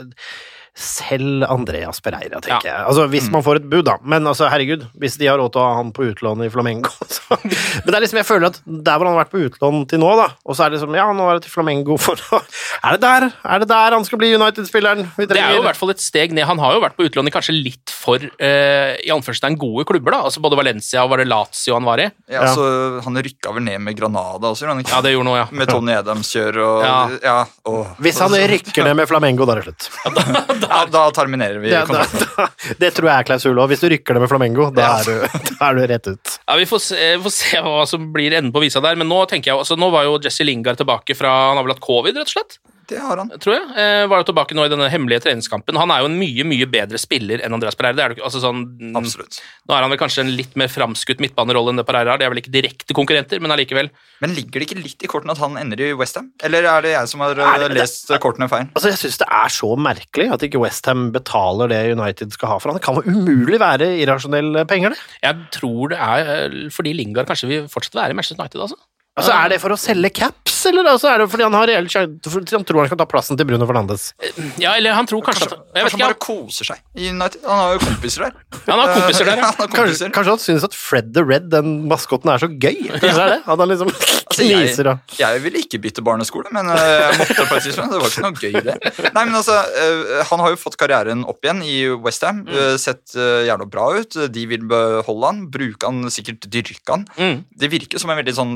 [0.78, 2.74] selv Andreas Pereira, tenker Ja.
[2.78, 2.86] jeg.
[2.86, 3.96] Altså, Hvis man får et bud, da.
[4.04, 6.90] Men altså, herregud, hvis de har råd til å ha han på utlån i Flamengo
[7.10, 7.36] så.
[7.42, 10.00] Men det er liksom, jeg føler at der hvor han har vært på utlån til
[10.02, 12.40] nå, da, og så er det liksom Ja, nå er det til Flamengo for å
[12.84, 13.28] Er det der?
[13.44, 16.32] Er det der han skal bli United-spilleren Det er jo i hvert fall et steg
[16.36, 16.46] ned.
[16.48, 20.14] Han har jo vært på utlån i kanskje litt for uh, i anførselstegn gode klubber.
[20.14, 22.08] da, altså Både Valencia og var det Lazio han var i.
[22.30, 23.00] Ja, Ja.
[23.04, 24.94] Han rykka vel ned med Granada også, han ikke?
[24.94, 25.46] Ja, det gjorde noe, ja.
[25.50, 26.96] Med Tony Adams-kjør og Ja.
[27.24, 27.36] Ja,
[27.68, 27.90] åh.
[28.04, 29.88] Hvis han rykker ned med Flamengo, da er det slutt.
[30.04, 30.67] ja, Da
[31.16, 32.28] terminerer vi Ja, da, kontrakten.
[32.36, 32.48] da,
[32.82, 33.68] det tror jeg er klausul òg.
[33.72, 36.34] Hvis du rykker det med Flamengo, da er du, da er du rett ut.
[36.46, 39.08] Ja, Vi får se, vi får se hva som blir enden på visa der, men
[39.10, 41.84] nå tenker jeg, altså, nå var jo Jesse Lingard tilbake fra Han har vel hatt
[41.84, 42.58] covid, rett og slett?
[42.88, 43.28] Det har han.
[43.36, 43.64] tror jeg.
[43.76, 45.76] Eh, var jo tilbake nå i denne hemmelige treningskampen.
[45.76, 47.96] Han er jo en mye mye bedre spiller enn Andreas Pereira.
[47.98, 48.62] Det er det altså sånn,
[48.96, 49.40] Absolutt.
[49.68, 52.18] Nå er han vel kanskje en litt mer framskutt midtbanerolle enn det Pereira har.
[52.22, 53.90] De er vel ikke direkte konkurrenter, men allikevel.
[54.24, 56.30] Men ligger det ikke litt i kortene at han ender i Westham?
[56.42, 58.68] Eller er det jeg som har det- lest kortene feil?
[58.72, 62.58] Altså, Jeg syns det er så merkelig at ikke Westham betaler det United skal ha
[62.58, 62.78] for han.
[62.80, 64.98] Det kan jo umulig være irrasjonelle penger, det.
[65.22, 68.76] Jeg tror det er eh, fordi Lingard kanskje vil fortsatt være i Manchester United, altså.
[69.18, 71.88] Altså, Er det for å selge caps, eller altså, er det fordi han har reell
[71.90, 74.12] Han tror han skal ta plassen til Bruno Fernandes?
[74.60, 77.42] Ja, eller han tror kanskje, Kanskje, at kanskje han bare koser seg i United?
[77.44, 78.38] Han har jo kompiser der.
[78.68, 79.50] han har kompiser der, ja.
[79.50, 80.14] han har Kanskje, kompiser.
[80.16, 82.88] kanskje han syns at Fred the Red, den maskoten, er så gøy?
[82.94, 83.40] Kanskje det er det?
[83.44, 83.92] At han liksom
[84.28, 87.64] Altså, jeg, kniser og jeg ville ikke bytte barneskole, men øh, jeg måtte på et
[87.64, 87.94] tidspunkt.
[87.94, 88.74] Det var ikke noe gøy, det.
[89.14, 92.42] Nei, men altså, øh, Han har jo fått karrieren opp igjen i Westham.
[92.44, 92.76] Mm.
[92.80, 94.16] sett gjerne jævla bra ut.
[94.32, 97.06] De vil beholde han, bruke han, sikkert dyrke han.
[97.18, 97.42] Mm.
[97.58, 98.54] Det virker som en veldig sånn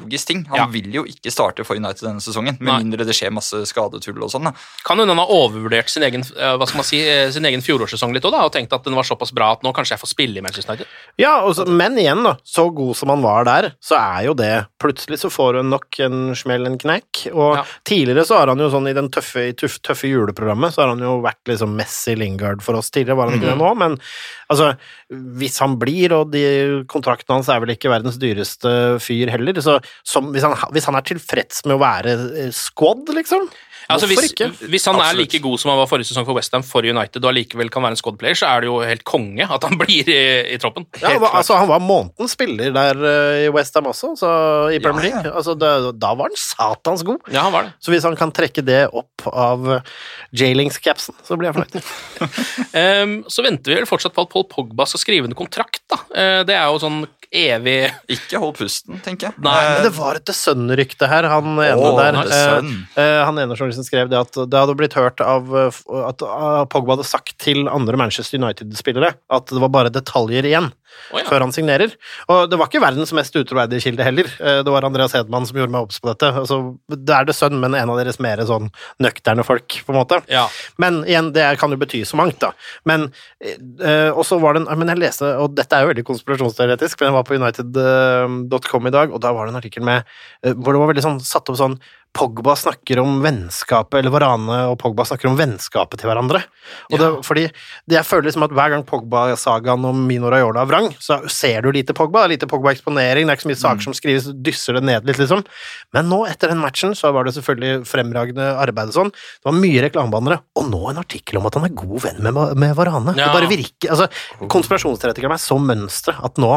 [0.00, 0.44] logisk ting.
[0.48, 0.66] Han Ja.
[0.66, 2.78] vil jo ikke starte for United denne sesongen, med Nei.
[2.82, 4.54] mindre det skjer masse skadetull og sånn.
[4.84, 7.60] Kan hende han har overvurdert sin egen, eh, hva skal man si, eh, sin egen
[7.60, 10.14] fjorårssesong litt òg, og tenkt at den var såpass bra at nå kanskje jeg får
[10.14, 10.86] spille i Manchester United.
[11.18, 12.36] Ja, også, men igjen, da.
[12.44, 16.00] Så god som han var der, så er jo det Plutselig så får hun nok
[16.00, 17.26] en smell, en knekk.
[17.34, 17.64] Og Ja.
[17.84, 20.88] tidligere så har han jo sånn i den tøffe, i tuff, tøffe juleprogrammet, så har
[20.88, 22.88] han jo vært liksom Messi Lingard for oss.
[22.90, 23.98] Tidligere var han ikke det nå, men
[24.50, 24.76] altså
[25.12, 29.82] Hvis han blir, og de kontrakten hans er vel ikke verdens dyreste fyr heller, så
[30.06, 33.48] som, hvis, han, hvis han er tilfreds med å være eh, squad, liksom
[33.90, 34.68] Altså, Hvorfor hvis, ikke?
[34.70, 37.30] hvis han er like god som han var forrige sesong for Westham for United, og
[37.32, 40.20] allikevel kan være en squad-player, så er det jo helt konge at han blir i,
[40.54, 40.86] i troppen.
[41.00, 44.30] Ja, han var, altså, han var månedens spiller der uh, i Westham også, så,
[44.70, 45.22] i Premier Ja, ja.
[45.24, 45.34] League.
[45.42, 45.72] Altså, det,
[46.02, 47.24] da var han satans god.
[47.32, 47.74] Ja, han var det.
[47.82, 49.94] Så hvis han kan trekke det opp av uh,
[50.36, 51.90] J-Links-capsen, så blir jeg fornøyd.
[53.02, 56.02] um, så venter vi vel fortsatt på at Paul Pogba skal skrive en kontrakt, da.
[56.14, 57.02] Uh, det er jo sånn
[57.32, 59.34] evig Ikke hold pusten, tenker jeg.
[59.44, 62.18] Nei, Eh, Men det var et The Sun-rykte her, han ene Åh, der.
[62.26, 62.70] Eh,
[63.02, 66.64] eh, han ene journalisten skrev det at det hadde blitt hørt av eh, at uh,
[66.66, 70.72] Pogba hadde sagt til andre Manchester United-spillere at det var bare detaljer igjen
[71.14, 71.22] Oh, ja.
[71.28, 71.92] før han signerer.
[72.34, 74.26] Og det var ikke verdens mest utroverdige kilde heller.
[74.42, 76.26] Eh, Det var Andreas Hedman som gjorde meg obs på dette.
[76.40, 76.56] Altså,
[76.90, 78.66] det er The Sun, men en av deres mer sånn
[78.98, 80.18] nøkterne folk, på en måte.
[80.26, 80.48] Ja.
[80.82, 82.50] Men igjen, det kan jo bety så mangt, da.
[82.90, 83.06] Men
[83.38, 86.98] eh, Og så var det en Men jeg leste, og dette er jo veldig konspirasjonsteoretisk,
[87.04, 90.04] men det var på united.com i dag, og da var det en artikkel med
[90.44, 91.78] eh, hvor det var veldig sånn satt opp sånn
[92.12, 96.40] Pogba snakker om vennskapet, eller Varane og Pogba snakker om vennskapet til hverandre.
[96.90, 97.44] Og det, fordi
[97.88, 101.62] det jeg føler liksom at hver gang Pogba-sagaen om Mino Raiola er vrang, så ser
[101.62, 102.24] du lite Pogba.
[102.24, 105.06] Det er lite Pogba-eksponering, det er ikke så mye saker som skrives, dysser det ned
[105.06, 105.44] litt, liksom.
[105.94, 109.14] Men nå, etter den matchen, så var det selvfølgelig fremragende arbeid og sånn.
[109.14, 112.42] Det var mye reklamebannere, og nå en artikkel om at han er god venn med,
[112.58, 113.14] med Varane.
[113.14, 113.30] Ja.
[113.30, 114.06] Det bare virker Altså,
[114.50, 116.50] konspirasjonsteoretikeren er så mønstre at nå,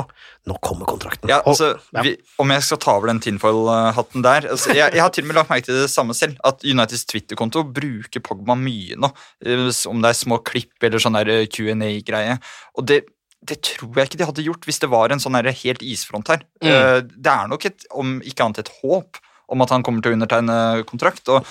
[0.49, 1.30] nå kommer kontrakten.
[1.32, 2.01] Ja, Og- altså, ja.
[2.04, 5.28] Vi, om jeg skal ta over den tinfoil-hatten der altså, jeg, jeg har til og
[5.32, 6.38] med lagt merke til det samme selv.
[6.44, 9.12] At Uniteds Twitter-konto bruker Pogba mye nå.
[9.46, 12.39] eh, Om det er små klipp eller sånn eh, Q&A-greie.
[12.80, 13.04] Og det,
[13.46, 16.44] det tror jeg ikke de hadde gjort hvis det var en sånn helt isfront her.
[16.64, 16.70] Mm.
[16.72, 19.18] Eh, Det er nok et, om ikke annet et håp
[19.54, 21.28] om at han kommer til å undertegne kontrakt.
[21.30, 21.46] Og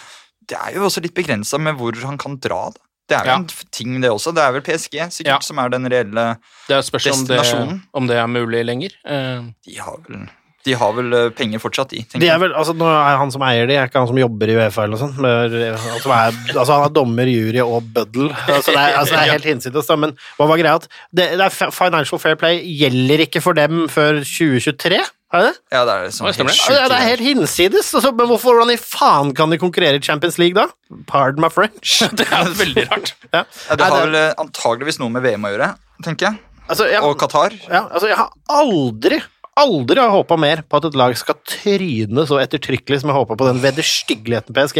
[0.49, 2.70] det er jo også litt begrensa med hvor han kan dra.
[2.72, 2.80] da.
[3.09, 3.36] Det er jo Ja.
[3.36, 4.32] en ting, det også.
[4.34, 5.38] Det er vel PSG sikkert Ja.
[5.40, 6.38] som er den reelle
[6.68, 8.90] Det spørs om det, om det er mulig lenger.
[9.05, 10.28] Eh, De har vel
[10.66, 12.04] De har vel eh, penger fortsatt, de.
[12.22, 14.52] De er vel, altså, nå er han som eier de, er ikke han som jobber
[14.52, 15.16] i Uefa eller noe sånt.
[15.22, 18.28] Men, han, som er, altså, han er dommer, jury og bøddel.
[18.46, 19.96] Altså, det er, altså, det er helt hinsides, da.
[19.98, 20.76] Men hva var greia?
[21.10, 25.00] Det, det er Financial Fair Play gjelder ikke for dem før 2023?
[25.32, 25.52] Er det?
[25.72, 26.54] Ja, det er liksom helt det?
[26.58, 27.90] sjukt Ja, det er helt hinsides.
[27.96, 30.66] Altså, men hvorfor, hvordan i faen kan de konkurrere i Champions League da?
[31.08, 32.02] Pardon my French.
[32.20, 33.14] Det er veldig rart.
[33.32, 33.40] Ja.
[33.70, 35.70] Ja, det har vel eh, antageligvis noe med VM å gjøre,
[36.04, 36.42] tenker jeg.
[36.68, 37.56] altså, jeg, Og Qatar.
[37.64, 39.22] ja, altså, jeg har aldri
[39.61, 43.36] Aldri har håpa mer på at et lag skal tryne så ettertrykkelig som jeg håpa
[43.36, 44.78] på den vederstyggeligheten PSG.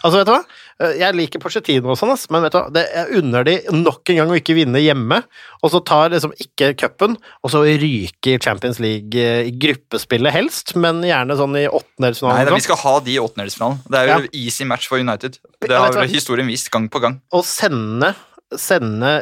[0.00, 0.38] Altså, vet du hva?
[0.80, 2.70] Eh, Jeg liker Porcetino og sånn, men vet du hva?
[2.72, 5.18] Det, jeg unner de nok en gang å ikke vinne hjemme,
[5.60, 10.72] og så tar liksom ikke cupen, og så ryker Champions League eh, i gruppespillet helst,
[10.80, 12.48] men gjerne sånn i Nei, åttendelsfinalen.
[12.48, 13.82] da, og vi skal ha de i åttendelsfinalen.
[13.92, 14.32] Det er jo Ja.
[14.46, 15.36] easy match for United.
[15.60, 17.20] Det har historien vist gang på gang.
[17.30, 18.14] Å sende,
[18.56, 19.18] sende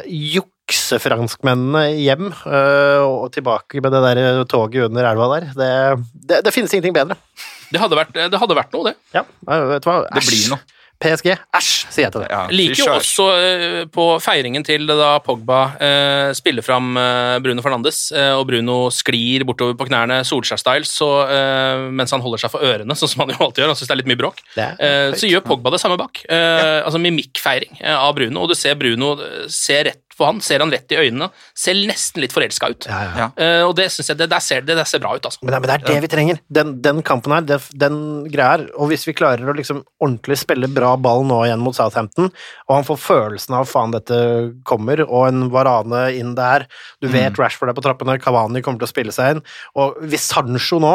[0.63, 5.71] juksefranskmennene hjem øh, og tilbake med det der toget under elva der, det,
[6.13, 7.17] det, det finnes ingenting bedre.
[7.73, 8.95] Det hadde vært, det hadde vært noe, det.
[9.15, 10.03] Ja, vet du hva?
[10.13, 10.61] Det blir noe.
[11.03, 12.29] PSG, æsj, sier jeg til det.
[12.31, 17.63] Ja, liker jo også uh, på feiringen til da Pogba uh, spiller fram uh, Bruno
[17.65, 22.53] Fernandes, eh, og Bruno sklir bortover på knærne Solskjær-style så, eh, mens han holder seg
[22.53, 23.73] for ørene, sånn som han jo alltid gjør.
[23.73, 24.41] Han syns det er litt mye bråk.
[24.55, 26.23] Eh, så gjør Pogba det samme bak.
[26.29, 26.83] Ja.
[26.85, 30.63] Altså mimikkfeiring eh, av Bruno, og du ser Bruno eh, ser rett på han, ser
[30.63, 32.87] han rett i øynene, ser nesten litt forelska ut.
[32.89, 33.27] Ja, ja.
[33.35, 35.41] Eh, og det syns jeg det der, ser, det der ser bra ut, altså.
[35.43, 36.41] Men det, men det er det vi trenger.
[36.53, 37.97] Den, den kampen her, det, den
[38.31, 38.65] greia her.
[38.77, 42.29] Og hvis vi klarer å liksom ordentlig spille bra ball nå igjen mot Southampton,
[42.67, 44.19] og han får følelsen av faen dette
[44.67, 46.65] kommer, og en Varane inn der
[47.01, 49.43] Du vet Rashford er på trappene, Cavani kommer til å spille seg inn,
[49.79, 50.93] og hvis Sancho nå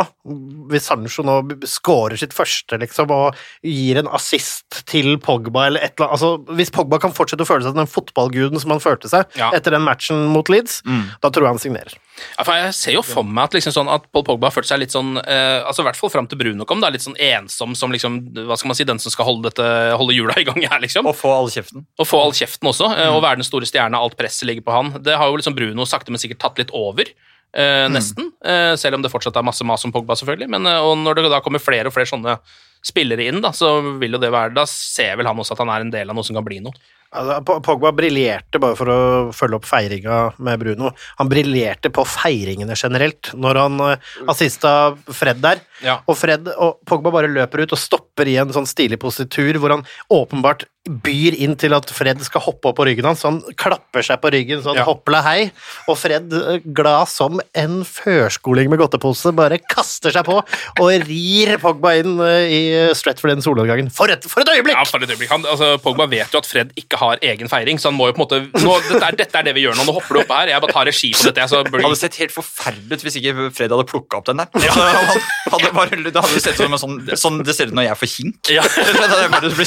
[0.73, 1.39] Hvis Sancho nå
[1.69, 6.57] scorer sitt første, liksom, og gir en assist til Pogba eller et eller annet altså,
[6.59, 9.51] Hvis Pogba kan fortsette å føle seg som den fotballguden som han følte seg Ja.
[9.57, 10.83] etter den matchen mot Leeds,
[11.23, 11.95] da tror jeg han signerer.
[12.37, 14.67] Ja, for jeg ser jo for meg at, liksom sånn at Paul Pogba har følt
[14.67, 17.15] seg litt sånn eh, altså I hvert fall fram til Bruno kom, da, litt sånn
[17.15, 18.17] ensom som liksom,
[18.49, 19.69] hva skal man si, den som skal holde, dette,
[20.01, 21.07] holde hjula i gang her, liksom.
[21.07, 21.87] Og få all kjeften.
[21.99, 24.75] Og få all kjeften også, eh, og være den store stjerna, alt presset ligger på
[24.75, 24.91] han.
[25.03, 27.07] Det har jo liksom Bruno sakte, men sikkert tatt litt over.
[27.55, 30.49] eh, nesten, eh, selv om det fortsatt er masse mas om Pogba, selvfølgelig.
[30.51, 32.35] Men, eh, og når det da kommer flere og flere sånne
[32.85, 35.71] spillere inn, da, så vil jo det være Da ser vel han også at han
[35.73, 36.73] er en del av noe som kan bli noe.
[37.09, 38.99] Altså, Pogba briljerte, bare for å
[39.33, 44.73] følge opp feiringa med Bruno, han briljerte på feiringene generelt, når han uh, assista
[45.09, 45.63] Fred der.
[45.85, 45.99] Ja.
[46.05, 49.79] Og Fred og Pogba bare løper ut og stopper i en sånn stilig positur hvor
[49.79, 53.41] han åpenbart byr inn til at Fred skal hoppe opp på ryggen hans, så han
[53.59, 54.85] klapper seg på ryggen sånn Ja.
[54.89, 55.51] hoppla hei,
[55.89, 61.57] og Fred, eh, glad som en førskoling med godtepose, bare kaster seg på og rir
[61.59, 63.91] Pogba inn i i for den soloppgangen.
[63.95, 64.77] For et, for et øyeblikk!
[64.77, 65.31] Ja, for et øyeblikk.
[65.33, 68.17] Han, altså, Pogba vet jo at Fred ikke har egen feiring, så han må jo
[68.17, 69.87] på en måte nå, dette, er, dette er det vi gjør nå.
[69.89, 70.53] Nå hopper du oppe her.
[70.53, 71.49] Jeg bare tar regi på dette.
[71.51, 74.51] Så Det hadde sett helt forferdelig ut hvis ikke Fred hadde plukka opp den der.
[74.59, 77.79] Altså, han hadde bare, det hadde sett ut som en sånn, sånn det ser ut
[77.79, 78.53] når jeg får kink.
[78.59, 78.67] Ja.
[78.89, 79.67] Det er det, det det, det,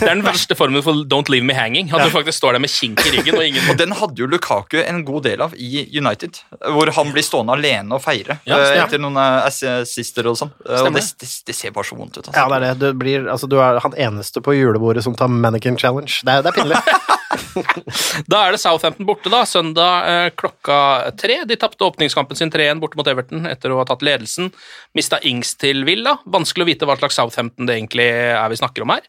[0.00, 1.90] det er den verste formen for don't leave me hanging.
[1.90, 4.28] At du faktisk står der med kink i ryggen og ingen Og den hadde jo
[4.30, 6.42] Lukaku en god del av i United,
[6.76, 10.52] hvor han blir stående alene og feire Ja, eh, etter noen eh, assister og sånn.
[10.66, 12.26] Eh, Og det, det, det ser bare så vondt ut.
[12.26, 12.36] Altså.
[12.36, 12.74] Ja, det er det.
[12.82, 16.20] Du, blir, altså, du er han eneste på julebordet som tar mannequin challenge.
[16.26, 16.84] Det er, det er pinlig.
[18.30, 19.42] Da er det Southampton borte, da.
[19.48, 20.78] Søndag eh, klokka
[21.20, 21.40] tre.
[21.48, 24.50] De tapte åpningskampen sin 3-1 borte mot Everton etter å ha tatt ledelsen.
[24.96, 26.16] Mista Ings til Villa.
[26.30, 29.06] Vanskelig å vite hva slags Southampton det egentlig er vi snakker om her.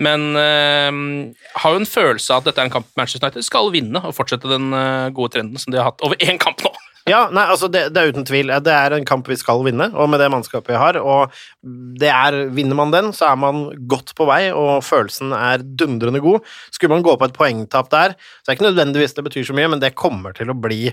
[0.00, 3.68] Men øh, har jo en følelse av at dette er en kamp Manchester United skal
[3.74, 6.72] vinne og fortsette den eh, gode trenden som de har hatt over én kamp nå.
[7.10, 8.52] Ja, nei, altså det, det er uten tvil.
[8.62, 11.00] Det er en kamp vi skal vinne, og med det mannskapet vi har.
[11.02, 11.32] Og
[11.98, 16.22] det er, vinner man den, så er man godt på vei, og følelsen er dundrende
[16.22, 16.46] god.
[16.70, 19.58] Skulle man gå på et poengtap der, så er det ikke nødvendigvis det betyr så
[19.58, 20.92] mye, men det kommer til å bli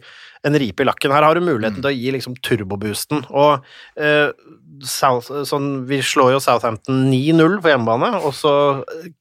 [0.49, 1.13] en ripe i lakken.
[1.13, 3.27] Her har du muligheten til å gi liksom turboboosten.
[3.29, 3.69] Og
[4.01, 4.33] eh,
[4.87, 8.53] South, sånn, vi slår jo Southampton 9-0 på hjemmebane, og så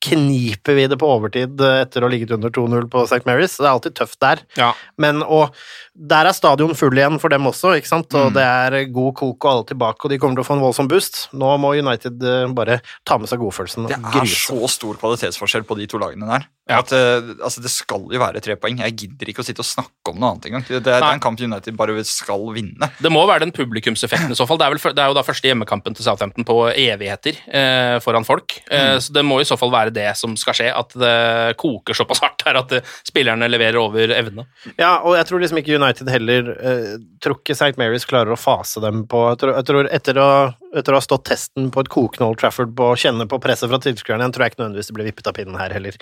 [0.04, 3.22] kniper vi det på overtid etter å ha ligget under 2-0 på St.
[3.28, 3.56] Mary's.
[3.58, 4.42] Det er alltid tøft der.
[4.58, 4.72] Ja.
[5.00, 5.56] Men og
[5.98, 8.12] der er stadion full igjen for dem også, ikke sant?
[8.14, 8.20] Mm.
[8.20, 10.64] og det er god kok og alle tilbake, og de kommer til å få en
[10.66, 11.24] voldsom boost.
[11.34, 14.44] Nå må United eh, bare ta med seg godfølelsen Det er grise.
[14.46, 16.46] så stor kvalitetsforskjell på de to lagene der.
[16.68, 16.82] Ja.
[16.82, 18.82] At, eh, altså, det skal jo være tre poeng.
[18.84, 20.64] Jeg gidder ikke å sitte og snakke om noe annet engang.
[20.68, 22.90] Det, det er en kamp United bare skal vinne.
[23.00, 24.60] Det må være den publikumseffekten i så fall.
[24.60, 28.26] Det er, vel, det er jo da første hjemmekampen til Southampton på evigheter eh, foran
[28.28, 28.58] folk.
[28.68, 31.14] Eh, Så det må i så fall være det som skal skje, at det
[31.60, 34.44] koker såpass hardt her at eh, spillerne leverer over evne.
[34.76, 36.90] Ja, og jeg tror liksom ikke United heller eh,
[37.24, 37.74] tror ikke St.
[37.80, 40.28] Mary's klarer å fase dem på Jeg tror, jeg tror etter, å,
[40.76, 43.70] etter å ha stått testen på et kokende Old Trafford på å kjenne på presset
[43.72, 45.96] fra tilskuerne igjen, tror jeg ikke nødvendigvis det blir vippet av pinnen her heller.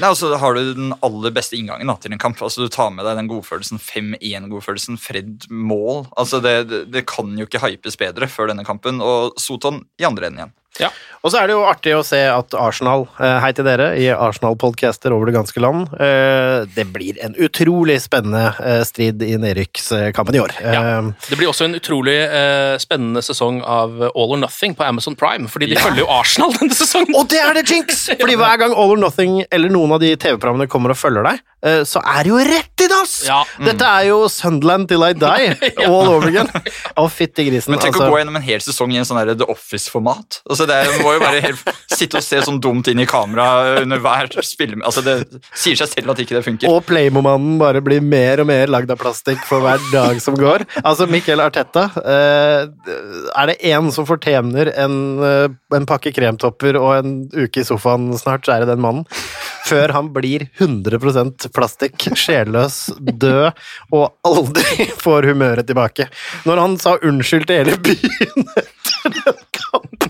[0.00, 2.38] Nei, altså har du den aller beste inngangen da, til en kamp.
[2.40, 6.06] Altså Du tar med deg den godfølelsen, 5-1-godfølelsen, Fred mål.
[6.16, 9.02] Altså det, det, det, kan jo ikke hypes bedre før denne kampen.
[9.04, 10.54] Og Soton i andre enden igjen.
[10.78, 10.90] Ja.
[11.20, 14.06] Og så er det jo artig å se at Arsenal, eh, hei til dere, i
[14.14, 20.38] Arsenal-podcaster over det ganske land, eh, det blir en utrolig spennende eh, strid i nedrykkskampen
[20.38, 20.54] i år.
[20.64, 21.02] Ja.
[21.26, 22.16] Det blir også en utrolig
[22.80, 25.84] spennende sesong av All or Nothing på Amazon Prime, fordi de ja.
[25.84, 27.12] følger jo Arsenal denne sesongen.
[27.18, 28.06] Og det er det jinx!
[28.20, 31.42] Fordi hver gang All or Nothing eller noen av de TV-programmene kommer og følger deg,
[31.84, 33.14] så er det jo rett i dass!
[33.26, 33.42] Ja.
[33.58, 33.66] Mm.
[33.68, 35.50] Dette er jo Sunderland till I die
[35.86, 36.48] all over again.
[36.96, 37.74] Å, fytti grisen.
[37.74, 38.08] Men tenk altså.
[38.08, 40.40] å gå gjennom en hel sesong i en sånn The Office-format.
[40.48, 44.00] Altså, det må jo bare helt, sitte og se sånn dumt inn i kamera under
[44.02, 44.78] hver spill.
[44.80, 45.18] Altså, det
[45.52, 46.72] sier seg selv at ikke det funker.
[46.72, 50.66] Og Playmo-mannen bare blir mer og mer lagd av plastikk for hver dag som går.
[50.82, 52.68] Altså, Mikkel Arteta eh,
[53.34, 54.96] Er det én som fortjener en,
[55.26, 55.46] eh,
[55.76, 59.06] en pakke kremtopper og en uke i sofaen snart, så er det den mannen.
[59.66, 63.50] Før han blir 100% plastikk, sjelløs, død
[63.96, 66.08] og aldri får humøret tilbake.
[66.48, 70.00] Når han sa unnskyld til hele byen etter den kampen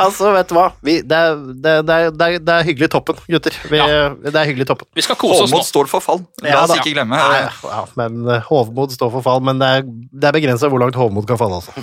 [0.00, 0.66] altså, vet du hva?
[0.84, 3.56] Vi, det, er, det, er, det, er, det, er, hyggelig toppen, gutter.
[3.70, 4.10] Vi, ja.
[4.22, 4.88] Det er hyggelig toppen.
[4.96, 5.60] Vi skal kose oss nå.
[5.60, 6.22] Hovmod står for fall.
[6.44, 7.18] La oss ikke glemme.
[7.18, 10.82] Nei, ja, men uh, Hovmod står for fall, men det er, det er begrensa hvor
[10.82, 11.74] langt Hovmod kan falle, altså.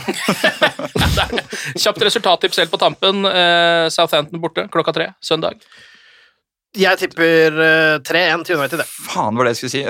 [1.82, 3.26] Kjapt resultattips helt på tampen.
[3.28, 5.62] Uh, Southampton borte klokka tre søndag.
[6.76, 8.88] Jeg tipper uh, 3-1 til United, det.
[9.07, 9.84] Faen, var det jeg skulle si.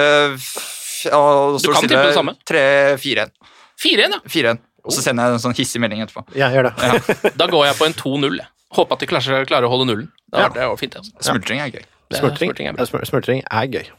[1.08, 1.22] Ja,
[1.58, 2.36] du kan tippe det samme.
[2.48, 3.34] 3-4-1.
[3.82, 4.22] 4-1, ja.
[4.26, 4.64] 4-1.
[4.88, 6.24] Og så sender jeg en sånn hissig melding etterpå.
[6.38, 6.74] Ja, gjør det.
[6.80, 7.32] Ja.
[7.42, 8.40] Da går jeg på en 2-0.
[8.78, 10.10] Håper at de klarer, klarer, å holde nullen.
[10.32, 10.52] Det ja.
[10.68, 10.96] er fint.
[11.00, 11.16] Altså.
[11.30, 11.88] Smultring er gøy.
[12.14, 13.90] Smultring, smultring, er, smultring er gøy.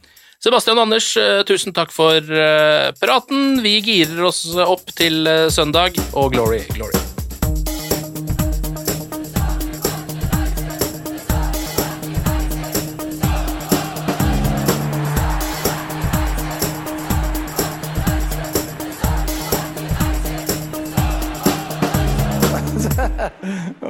[0.41, 3.59] Sebastian og Anders, eh, tusen takk for uh, praten.
[3.65, 7.08] Vi girer oss opp til uh, søndag, og glory, glory.